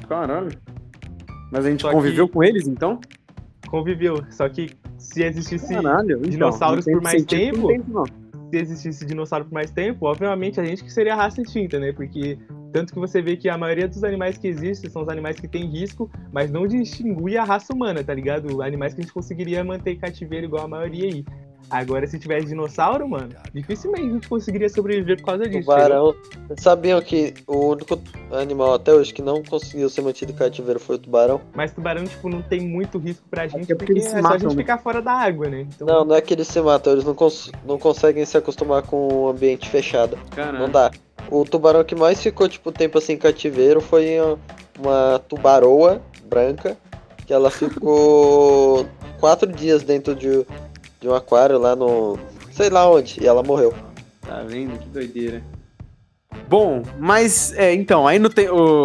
[0.08, 0.50] Caralho.
[1.52, 3.00] Mas a gente Só conviveu que- com eles então?
[3.68, 4.22] conviveu.
[4.30, 5.74] Só que se existisse.
[5.74, 6.18] Caralho.
[6.18, 7.58] então, dinossauros não tem por mais sentido, tempo?
[7.58, 8.28] não tem, não.
[8.50, 11.92] Se existisse dinossauro por mais tempo, obviamente a gente que seria a raça extinta, né?
[11.92, 12.38] Porque
[12.72, 15.46] tanto que você vê que a maioria dos animais que existem são os animais que
[15.46, 18.62] têm risco, mas não de extinguir a raça humana, tá ligado?
[18.62, 21.24] Animais que a gente conseguiria manter em cativeiro igual a maioria aí.
[21.70, 25.60] Agora, se tivesse dinossauro, mano, dificilmente a gente conseguiria sobreviver por causa disso.
[25.60, 26.14] Tubarão.
[26.46, 28.00] Vocês sabiam que o único
[28.32, 31.42] animal até hoje que não conseguiu ser mantido em cativeiro foi o tubarão?
[31.54, 34.16] Mas tubarão, tipo, não tem muito risco pra gente, é porque porque, se é só
[34.18, 34.62] a matam, gente né?
[34.62, 35.66] ficar fora da água, né?
[35.74, 38.80] Então, Não, não é que eles se matam, eles não, cons- não conseguem se acostumar
[38.82, 40.16] com o ambiente fechado.
[40.16, 40.68] Não Caralho.
[40.68, 40.90] dá.
[41.30, 44.38] O tubarão que mais ficou, tipo, tempo assim em cativeiro foi uma-
[44.78, 46.78] uma tubaroa branca,
[47.26, 48.86] que ela ficou
[49.20, 50.46] quatro dias dentro de,
[51.00, 52.18] de um aquário lá no.
[52.52, 53.74] sei lá onde, e ela morreu.
[54.20, 54.78] Tá vendo?
[54.78, 55.42] Que doideira.
[56.48, 58.30] Bom, mas é, então, aí no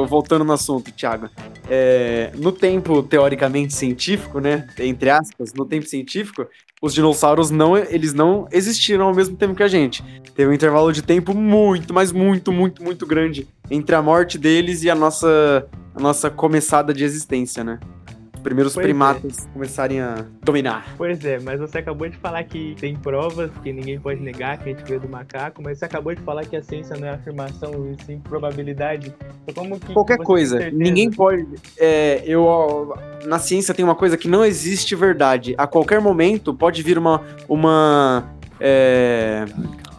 [0.08, 1.30] voltando no assunto, Thiago.
[1.70, 4.68] é, no tempo teoricamente científico, né?
[4.80, 6.48] Entre aspas, no tempo científico,
[6.82, 10.04] os dinossauros não, eles não existiram ao mesmo tempo que a gente.
[10.36, 14.84] Teve um intervalo de tempo muito, mas muito, muito, muito grande entre a morte deles
[14.84, 17.80] e a nossa, a nossa começada de existência, né?
[18.44, 18.88] Os primeiros Pois é.
[18.88, 20.86] primatas começarem a dominar.
[20.98, 24.70] Pois é, mas você acabou de falar que tem provas, que ninguém pode negar, que
[24.70, 27.12] a gente veio do macaco, mas você acabou de falar que a ciência não é
[27.12, 29.14] afirmação, e sim probabilidade.
[29.48, 30.70] Então, como que Qualquer coisa.
[30.72, 31.48] Ninguém pode.
[31.80, 35.56] é, eu, ó, na ciência tem uma coisa que não existe verdade.
[35.58, 37.22] A qualquer momento pode vir uma.
[37.48, 38.30] Uma.
[38.60, 39.46] é,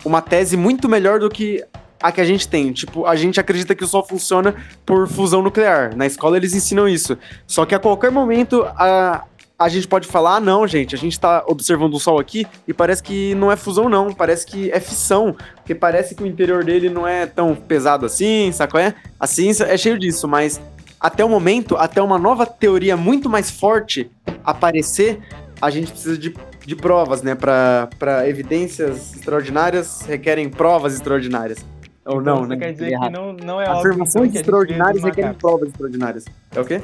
[0.04, 1.64] uma tese muito melhor do que
[2.04, 2.70] a que a gente tem.
[2.70, 5.96] Tipo, a gente acredita que o Sol funciona por fusão nuclear.
[5.96, 7.16] Na escola eles ensinam isso.
[7.46, 9.24] Só que a qualquer momento a.
[9.56, 12.74] A gente pode falar, ah, não, gente, a gente tá observando o Sol aqui e
[12.74, 14.12] parece que não é fusão, não.
[14.12, 15.34] Parece que é fissão.
[15.54, 18.94] Porque parece que o interior dele não é tão pesado assim, saco é?
[19.18, 20.60] A ciência é cheio disso, mas
[20.98, 24.10] até o momento, até uma nova teoria muito mais forte
[24.44, 25.20] aparecer,
[25.62, 26.34] a gente precisa de,
[26.66, 27.36] de provas, né?
[27.36, 31.64] Pra evidências extraordinárias requerem provas extraordinárias.
[32.06, 32.56] Ou Então não, você né?
[32.56, 33.06] quer dizer Errado.
[33.06, 33.78] que não, não é óbvio.
[33.78, 35.50] Afirmações então, que a gente veio extraordinárias dos requerem macacos.
[35.50, 36.24] provas extraordinárias.
[36.54, 36.82] É o quê?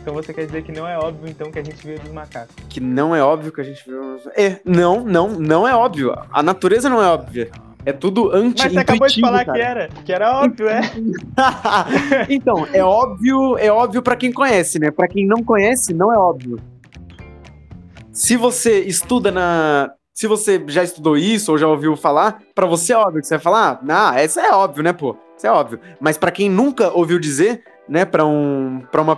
[0.00, 2.54] Então você quer dizer que não é óbvio, então, que a gente veio dos macacos.
[2.68, 4.18] Que não é óbvio que a gente viu.
[4.36, 6.14] É, não, não, não é óbvio.
[6.32, 7.50] A natureza não é óbvia.
[7.84, 9.58] É tudo anti Mas você acabou de falar cara.
[9.58, 10.80] que era, que era óbvio, é?
[12.28, 14.90] então, é óbvio, é óbvio para quem conhece, né?
[14.90, 16.58] Para quem não conhece, não é óbvio.
[18.12, 22.92] Se você estuda na, se você já estudou isso ou já ouviu falar, pra você
[22.92, 25.16] é óbvio que você vai falar, ah, essa é óbvio, né, pô?
[25.34, 25.80] Isso é óbvio.
[25.98, 29.16] Mas pra quem nunca ouviu dizer, né, Pra um para uma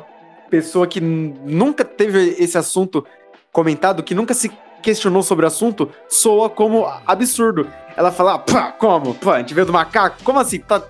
[0.48, 3.04] pessoa que nunca teve esse assunto
[3.50, 7.66] comentado, que nunca se questionou sobre o assunto, soa como absurdo.
[7.96, 9.14] Ela fala, pá, como?
[9.14, 10.16] Pá, a gente veio do macaco?
[10.24, 10.58] Como assim?
[10.60, 10.82] Tá,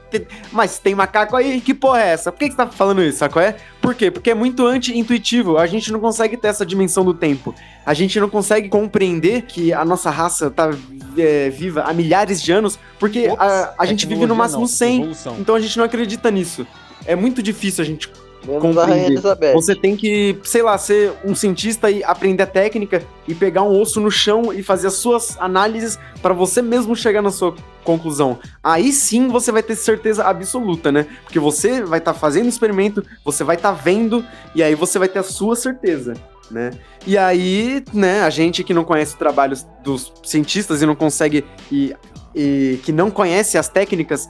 [0.52, 1.60] mas tem macaco aí?
[1.60, 2.30] Que porra é essa?
[2.30, 3.56] Por que, que você tá falando isso, saco é?
[3.80, 4.10] Por quê?
[4.10, 5.58] Porque é muito anti-intuitivo.
[5.58, 7.54] A gente não consegue ter essa dimensão do tempo.
[7.84, 10.70] A gente não consegue compreender que a nossa raça tá
[11.18, 15.00] é, viva há milhares de anos, porque a, a gente vive no máximo não, 100.
[15.00, 15.36] evolução.
[15.40, 16.64] Então a gente não acredita nisso.
[17.04, 18.08] É muito difícil a gente
[18.46, 19.20] compreender.
[19.52, 23.80] Você tem que, sei lá, ser um cientista e aprender a técnica e pegar um
[23.80, 28.38] osso no chão e fazer as suas análises para você mesmo chegar na sua conclusão.
[28.62, 31.06] Aí sim você vai ter certeza absoluta, né?
[31.24, 34.24] Porque você vai estar fazendo o experimento, você vai estar vendo
[34.54, 36.14] e aí você vai ter a sua certeza.
[36.50, 36.70] Né?
[37.06, 41.44] E aí, né, a gente que não conhece o trabalho dos cientistas e não consegue
[41.70, 41.96] e,
[42.34, 44.28] e que não conhece as técnicas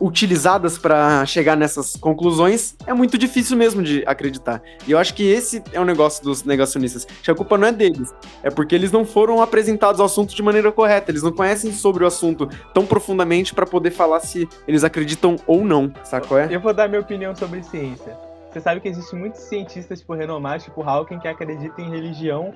[0.00, 4.62] utilizadas para chegar nessas conclusões, é muito difícil mesmo de acreditar.
[4.86, 7.04] E eu acho que esse é o negócio dos negacionistas.
[7.04, 10.42] Que a culpa não é deles, é porque eles não foram apresentados ao assunto de
[10.42, 11.10] maneira correta.
[11.10, 15.64] Eles não conhecem sobre o assunto tão profundamente para poder falar se eles acreditam ou
[15.64, 16.38] não, sacou?
[16.38, 16.48] É?
[16.50, 18.16] Eu vou dar minha opinião sobre ciência.
[18.50, 22.54] Você sabe que existem muitos cientistas, tipo, renomados, tipo Hawking, que acreditam em religião.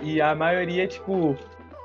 [0.00, 1.36] E a maioria, tipo,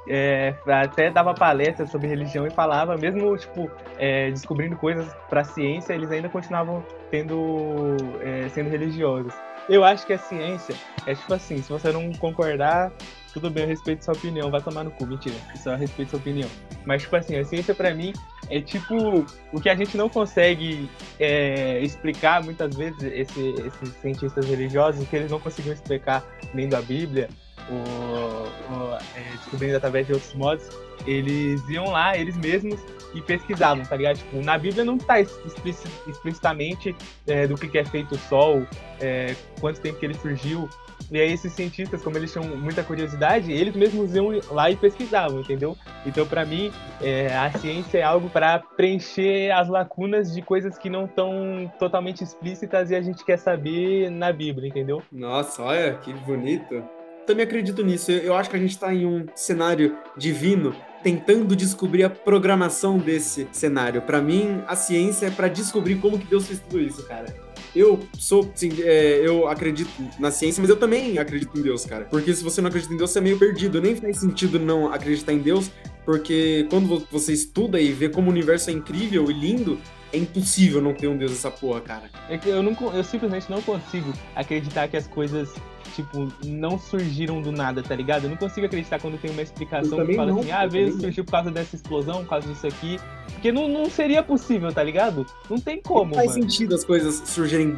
[0.10, 5.94] é, até dava palestras sobre religião e falava, mesmo, tipo, é, descobrindo coisas pra ciência,
[5.94, 9.34] eles ainda continuavam tendo, é, sendo religiosos.
[9.70, 12.92] Eu acho que a ciência é tipo assim, se você não concordar,
[13.34, 16.50] tudo bem, eu respeito sua opinião, vai tomar no cu, mentira, só respeito sua opinião.
[16.86, 18.14] Mas, tipo assim, a ciência pra mim
[18.50, 24.46] é tipo o que a gente não consegue é, explicar muitas vezes, esse- esses cientistas
[24.48, 26.24] religiosos, que eles não conseguiam explicar
[26.54, 27.30] lendo a Bíblia,
[27.70, 30.68] ou, ou, é, descobrindo através de outros modos,
[31.06, 32.80] eles iam lá, eles mesmos,
[33.14, 34.18] e pesquisavam, tá ligado?
[34.18, 36.96] Tipo, na Bíblia não tá explici- explicitamente
[37.28, 38.66] é, do que, que é feito o Sol,
[39.00, 40.70] é, quanto tempo que ele surgiu.
[41.12, 45.40] E aí esses cientistas, como eles tinham muita curiosidade, eles mesmos iam lá e pesquisavam,
[45.40, 45.76] entendeu?
[46.06, 50.88] Então, pra mim, é, a ciência é algo para preencher as lacunas de coisas que
[50.88, 55.02] não estão totalmente explícitas e a gente quer saber na Bíblia, entendeu?
[55.12, 56.84] Nossa, olha que bonito.
[57.26, 58.12] Também acredito nisso.
[58.12, 63.48] Eu acho que a gente tá em um cenário divino tentando descobrir a programação desse
[63.52, 64.02] cenário.
[64.02, 67.34] Pra mim, a ciência é pra descobrir como que Deus fez tudo isso, cara.
[67.76, 68.52] Eu sou,
[68.84, 69.90] é, eu acredito
[70.20, 72.06] na ciência, mas eu também acredito em Deus, cara.
[72.06, 73.80] Porque se você não acredita em Deus, você é meio perdido.
[73.82, 75.70] Nem faz sentido não acreditar em Deus,
[76.06, 79.80] porque quando vo- você estuda e vê como o universo é incrível e lindo,
[80.12, 82.10] é impossível não ter um Deus nessa porra, cara.
[82.28, 85.50] É que eu, não, eu simplesmente não consigo acreditar que as coisas,
[85.96, 88.24] tipo, não surgiram do nada, tá ligado?
[88.26, 90.72] Eu não consigo acreditar quando tem uma explicação que fala não, assim, ah, eu às
[90.74, 91.00] vezes também não.
[91.02, 93.00] surgiu por causa dessa explosão, por causa disso aqui.
[93.34, 95.26] Porque não, não seria possível, tá ligado?
[95.50, 96.42] Não tem como, não faz mano.
[96.44, 97.78] sentido as coisas surgirem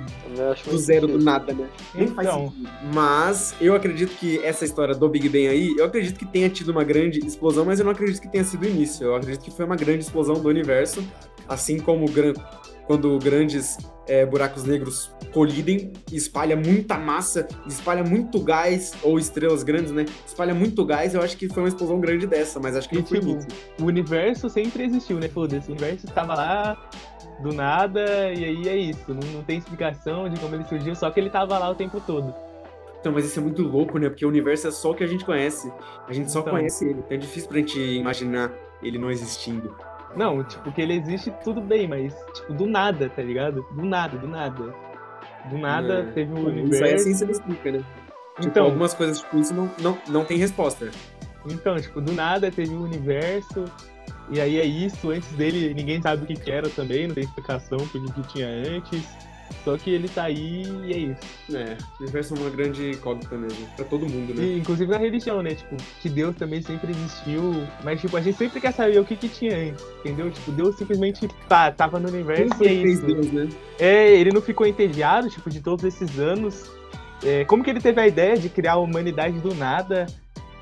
[0.70, 1.68] do zero, do nada, né?
[1.94, 2.50] Nem faz Então.
[2.50, 2.70] sentido.
[2.94, 6.70] Mas eu acredito que essa história do Big Bang aí, eu acredito que tenha tido
[6.70, 9.04] uma grande explosão, mas eu não acredito que tenha sido o início.
[9.06, 11.04] Eu acredito que foi uma grande explosão do universo,
[11.48, 12.34] assim como gran-
[12.88, 13.78] quando grandes
[14.08, 20.06] é, buracos negros colidem, espalha muita massa, espalha muito gás, ou estrelas grandes, né?
[20.26, 23.00] Espalha muito gás, eu acho que foi uma explosão grande dessa, mas acho que E,
[23.00, 23.50] não foi tipo, início.
[23.80, 25.30] O universo sempre existiu, né?
[25.30, 26.90] Foda-se, o universo estava lá
[27.42, 29.14] do nada, e aí é isso.
[29.14, 32.02] Não, não tem explicação de como ele surgiu, só que ele tava lá o tempo
[32.06, 32.34] todo.
[33.00, 34.10] Então, mas isso é muito louco, né?
[34.10, 35.72] Porque o universo é só o que a gente conhece.
[36.08, 36.54] A gente só Então.
[36.54, 37.00] conhece ele.
[37.00, 38.52] Então é difícil pra gente imaginar
[38.84, 39.76] ele não existindo.
[40.16, 43.66] Não, tipo, que ele existe, tudo bem, mas, tipo, do nada, tá ligado?
[43.72, 44.74] Do nada, do nada.
[45.50, 46.04] Do nada É.
[46.12, 47.04] teve o Isso aí a universo.
[47.04, 47.78] ciência não explica, né?
[48.36, 50.90] Tipo, Então, algumas coisas tipo isso não, não, não tem resposta.
[51.50, 53.66] então, tipo, do nada teve o universo.
[54.30, 57.24] E aí é isso, antes dele ninguém sabe o que, que era também, não tem
[57.24, 59.04] explicação por que que tinha antes.
[59.64, 61.56] Só que ele tá aí e é isso.
[61.56, 63.68] É, o universo é uma grande incógnita mesmo.
[63.76, 64.44] Pra todo mundo, né?
[64.44, 65.56] E, inclusive na religião, né?
[65.56, 67.54] Tipo, que Deus também sempre existiu.
[67.84, 70.32] Mas, tipo, a gente sempre quer saber o que, que tinha antes, entendeu?
[70.32, 73.06] Tipo, Deus simplesmente tá, tava no universo Quem e é isso.
[73.06, 73.50] Deus, né?
[73.80, 76.70] É, ele não ficou entediado, tipo, de todos esses anos.
[77.24, 80.08] É, como que ele teve a ideia de criar a humanidade do nada?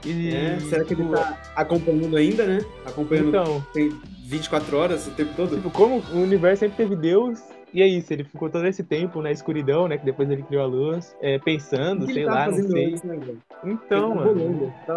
[0.06, 2.66] E, É, será que ele tipo, tá acompanhando ainda, né?
[2.86, 3.90] Acompanhando Então, tem
[4.26, 5.56] 24 horas o tempo todo?
[5.56, 7.40] tipo, como o universo sempre teve Deus,
[7.74, 9.98] e é isso, ele ficou todo esse tempo na escuridão, né?
[9.98, 12.86] Que depois ele criou a luz, é, pensando, sei tava lá, não sei.
[12.86, 13.20] antes, né?
[13.64, 14.34] Então, tá mano.
[14.34, 14.94] bolando, tá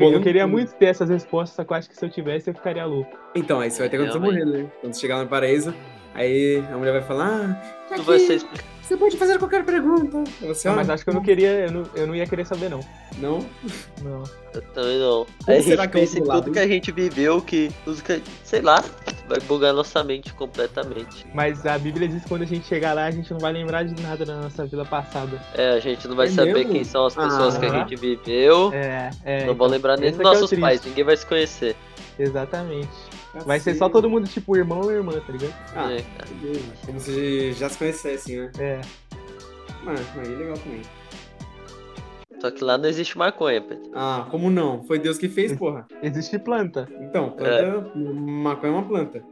[0.00, 2.48] Eu, eu queria muito ter essas respostas, só que eu acho que se eu tivesse,
[2.50, 3.16] eu ficaria louco.
[3.34, 4.70] Então, aí você vai ter quando você morrer, né?
[4.80, 5.74] Quando você chegar no paraíso,
[6.14, 7.60] aí a mulher vai falar,
[7.90, 8.75] ah, Tu vai ser explicado.
[8.86, 10.22] Você pode fazer qualquer pergunta.
[10.42, 12.46] Você, Não, ah, mas acho que eu não queria, eu não, eu não ia querer
[12.46, 12.80] saber, não.
[13.18, 13.44] Não?
[14.02, 14.22] Não.
[14.54, 15.26] Eu também não.
[15.46, 17.70] Aí a será gente que é o pensa em tudo que a gente viveu, que.
[18.04, 18.22] Que.
[18.44, 18.82] Sei lá.
[19.28, 21.26] vai bugar nossa mente completamente.
[21.34, 23.82] Mas a Bíblia diz que quando a gente chegar lá, a gente não vai lembrar
[23.82, 25.40] de nada da nossa vida passada.
[25.54, 26.72] É, a gente não vai É saber mesmo?
[26.72, 27.60] quem são as pessoas Ah.
[27.60, 28.72] que a gente viveu.
[28.72, 29.44] É, é.
[29.46, 30.60] não vão lembrar nem dos é é nossos triste.
[30.62, 31.74] pais, ninguém vai se conhecer.
[32.18, 32.88] Exatamente.
[33.44, 35.54] Vai ser só todo mundo tipo irmão ou irmã, tá ligado?
[35.74, 36.04] Ah, É.
[36.86, 38.50] Como se já se conhecessem, né?
[38.58, 38.80] É.
[39.84, 40.82] Mano, aí é legal também.
[42.40, 43.90] Só que lá não existe maconha, Pedro.
[43.94, 44.82] Ah, como não?
[44.84, 45.86] Foi Deus que fez, porra.
[46.02, 46.88] Existe planta.
[47.00, 47.90] Então, planta.
[47.94, 49.22] Maconha é uma planta.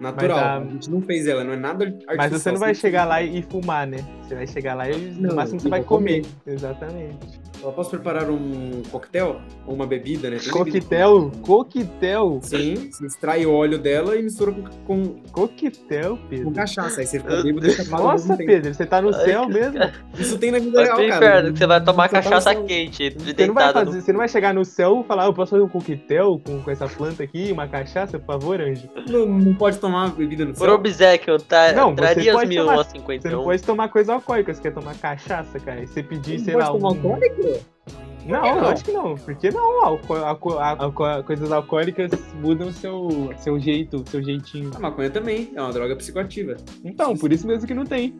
[0.00, 0.38] Natural.
[0.38, 0.64] Mas a- a...
[0.72, 2.16] gente não fez ela, não é nada artificial.
[2.16, 3.98] Mas você não vai chegar lá e fumar, né?
[4.22, 6.22] Você vai chegar lá e no Não, máximo você vai comer.
[6.22, 6.54] comer.
[6.54, 7.40] Exatamente.
[7.62, 9.40] Eu posso preparar um coquetel?
[9.66, 10.38] Ou uma bebida, né?
[10.38, 10.58] Tem bebida.
[10.80, 16.50] Coquetel, coquetel, Sim, você extrai o óleo dela e mistura com, com, coquetel, com Pedro.
[16.52, 17.00] cachaça.
[17.00, 18.36] Aí você fica bêbado e ao Nossa.
[18.36, 19.78] Pedro, você tá no Ai, céu mesmo?
[20.18, 21.06] Isso tem na vida real, cara.
[21.16, 22.64] inferno, que você vai tomar Você tá no cachaça céu.
[22.64, 25.26] quente, de Você não, vai fazer, você não vai chegar no céu e falar, "Ah,
[25.26, 28.88] eu posso fazer um coquetel com, com essa planta aqui, uma cachaça, por favor, anjo?
[29.06, 30.74] Não, não pode tomar bebida no Por céu.
[30.74, 33.30] obsequio, tá, Não, você traria as pode mil tomar- a Você 51.
[33.36, 35.82] não pode tomar coisa alcoólica, você quer tomar cachaça, cara.
[35.82, 36.92] E você pedir, Não sei pode lá, tomar um...
[36.94, 37.49] alcoólico?
[38.26, 38.68] Não, não?
[38.68, 39.14] acho que não.
[39.14, 39.84] Por que não?
[39.84, 40.06] Alco
[41.24, 44.70] coisas alcoólicas mudam o seu, seu jeito, seu jeitinho.
[44.74, 46.56] A maconha também é uma droga psicoativa.
[46.84, 48.14] Então, por isso mesmo que não tem.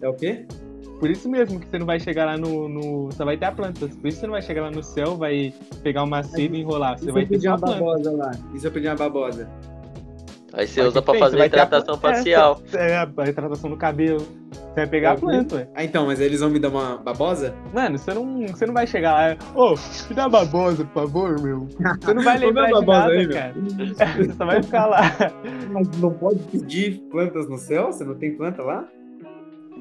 [0.00, 0.46] É o quê?
[1.00, 3.10] Por isso mesmo que você não vai chegar lá no, no.
[3.12, 3.86] Só vai ter a planta.
[3.86, 6.96] Por isso você não vai chegar lá no céu, vai pegar uma seda e enrolar.
[6.96, 7.74] E Você se vai eu ter uma planta.
[7.80, 8.30] babosa lá?
[8.54, 9.48] E se eu pedir uma babosa?
[10.56, 11.12] Aí você Mas usa pra?
[11.14, 12.62] Você fazer planta- facial.
[12.72, 14.20] É, a hidratação no cabelo.
[14.20, 15.68] Você vai pegar a É, planta, ué.
[15.74, 17.54] Ah, então, mas eles vão me dar uma babosa?
[17.74, 19.36] Mano, você não, você não vai chegar lá.
[19.54, 19.74] Ô,
[20.08, 21.66] me dá uma babosa, por favor, meu.
[22.00, 23.54] Você não vai lembrar de babosa nada, aí, cara.
[24.16, 25.02] Você só vai ficar lá.
[25.70, 27.86] Mas não pode pedir plantas no céu?
[27.92, 28.84] Você não tem planta lá?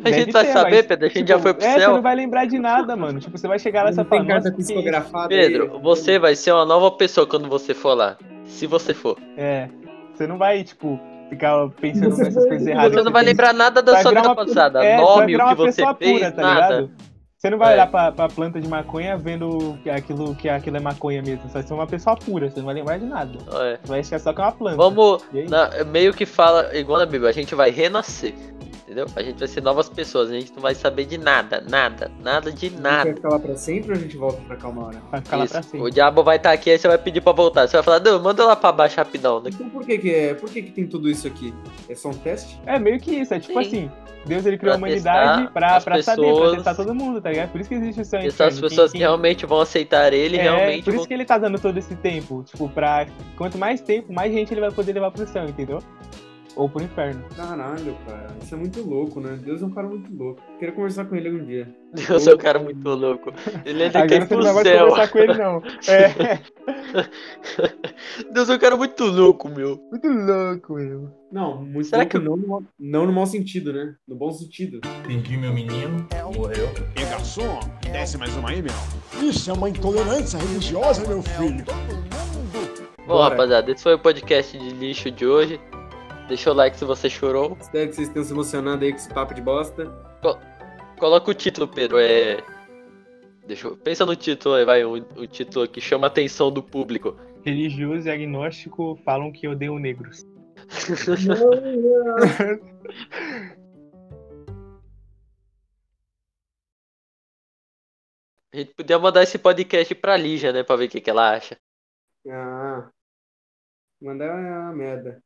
[0.04, 1.74] A gente Deve vai ter, saber, mas, Pedro, a gente tipo, já foi pro é,
[1.74, 1.94] você céu.
[1.94, 3.18] não vai lembrar de nada, mano.
[3.22, 5.82] Tipo, você vai chegar lá e você vai tem falar, carta psicografada Pedro, aí?
[5.82, 8.18] você vai ser uma nova pessoa quando você for lá.
[8.46, 9.18] Se você for.
[9.38, 9.70] É,
[10.16, 11.00] você não vai, tipo,
[11.30, 12.94] ficar pensando Você nessas coisas erradas.
[12.94, 14.84] Você não vai lembrar nada da Vai sua vida uma- passada.
[14.86, 16.76] É, Nome, o que você fez, pura, tá nada.
[16.76, 16.92] ligado?
[17.38, 17.74] Você não vai É.
[17.74, 21.44] olhar pra, pra planta de maconha vendo que aquilo, que aquilo é maconha mesmo.
[21.48, 23.38] Você vai ser uma pessoa pura, você não vai lembrar de nada.
[23.62, 23.78] É.
[23.84, 24.78] Você vai achar só que é uma planta.
[24.78, 25.24] Vamos.
[25.50, 28.34] Na- meio que fala, igual na Bíblia, a gente vai renascer.
[28.86, 29.08] Entendeu?
[29.16, 32.52] A gente vai ser novas pessoas, a gente não vai saber de nada, nada, nada
[32.52, 33.04] de A gente nada.
[33.06, 35.02] vai ficar lá pra sempre ou a gente volta pra cá uma hora?
[35.12, 35.54] Vai ficar lá Isso.
[35.54, 35.84] pra cima.
[35.86, 37.68] O diabo vai estar aqui, aí você vai pedir pra voltar.
[37.68, 39.42] Você vai falar, não, manda lá pra baixo rapidão.
[39.42, 39.50] né?
[39.52, 40.34] Então por que que é?
[40.36, 41.52] Por que que tem tudo isso aqui?
[41.90, 42.60] É só um teste?
[42.64, 43.68] É meio que isso, é tipo Sim.
[43.68, 43.92] assim.
[44.28, 46.56] Deus ele criou a Pra humanidade testar pra, as pra saber, pra pessoas.
[46.56, 47.52] testar todo mundo, tá ligado?
[47.52, 48.70] Por isso que existe o céu e o Essas inferno.
[48.70, 51.06] pessoas que realmente vão aceitar ele, É, realmente por isso vão.
[51.08, 52.44] que ele tá dando todo esse tempo.
[52.44, 53.08] Tipo, pra.
[53.38, 55.80] Quanto mais tempo, mais gente ele vai poder levar pro céu, entendeu?
[56.56, 57.22] Ou pro inferno.
[57.36, 58.28] Caralho, cara.
[58.42, 59.38] Isso é muito louco, né?
[59.44, 60.42] Deus é um cara muito louco.
[60.58, 61.68] Queria conversar com ele algum dia.
[61.94, 63.34] Deus é um cara muito louco.
[63.66, 64.88] Ele ainda quer Agora você pro não vai mais céu.
[64.88, 65.62] conversar com ele, não.
[65.94, 66.40] É.
[68.34, 69.78] Deus é um cara muito louco, meu.
[69.92, 71.10] Muito louco, meu.
[71.32, 73.96] Não, muito Será louco que- não, no, mau- não no mau sentido, né?
[74.08, 74.80] No bom sentido.
[75.06, 76.70] Fingi meu menino, morreu.
[76.96, 77.60] E garçom,
[77.92, 78.74] desce mais uma aí, meu.
[79.30, 81.66] Isso é uma intolerância religiosa, meu filho.
[83.00, 83.30] Bom, Bora.
[83.32, 85.60] rapaziada, esse foi o podcast de lixo de hoje.
[86.28, 87.58] Deixa o like se você chorou.
[87.60, 89.86] Espero que vocês tenham se emocionado aí com esse papo de bosta.
[90.98, 92.00] Coloca o título, Pedro.
[92.00, 92.38] É.
[93.46, 93.78] Deixa eu.
[93.78, 94.84] Pensa no título aí, vai.
[94.84, 97.16] O, o título que chama a atenção do público.
[97.44, 100.26] Religioso e agnóstico falam que odeiam negros.
[108.52, 110.64] A gente podia mandar esse podcast pra Lígia, né?
[110.64, 111.58] Pra ver o que, que ela acha.
[112.26, 112.90] Ah.
[114.02, 115.22] Mandar uma merda.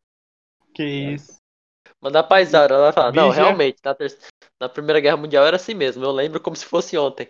[0.80, 1.42] Que isso.
[2.02, 4.18] Mandar pra Isaura, ela vai falar, não, realmente, na, ter-
[4.58, 7.28] na Primeira Guerra Mundial era assim mesmo, eu lembro como se fosse ontem.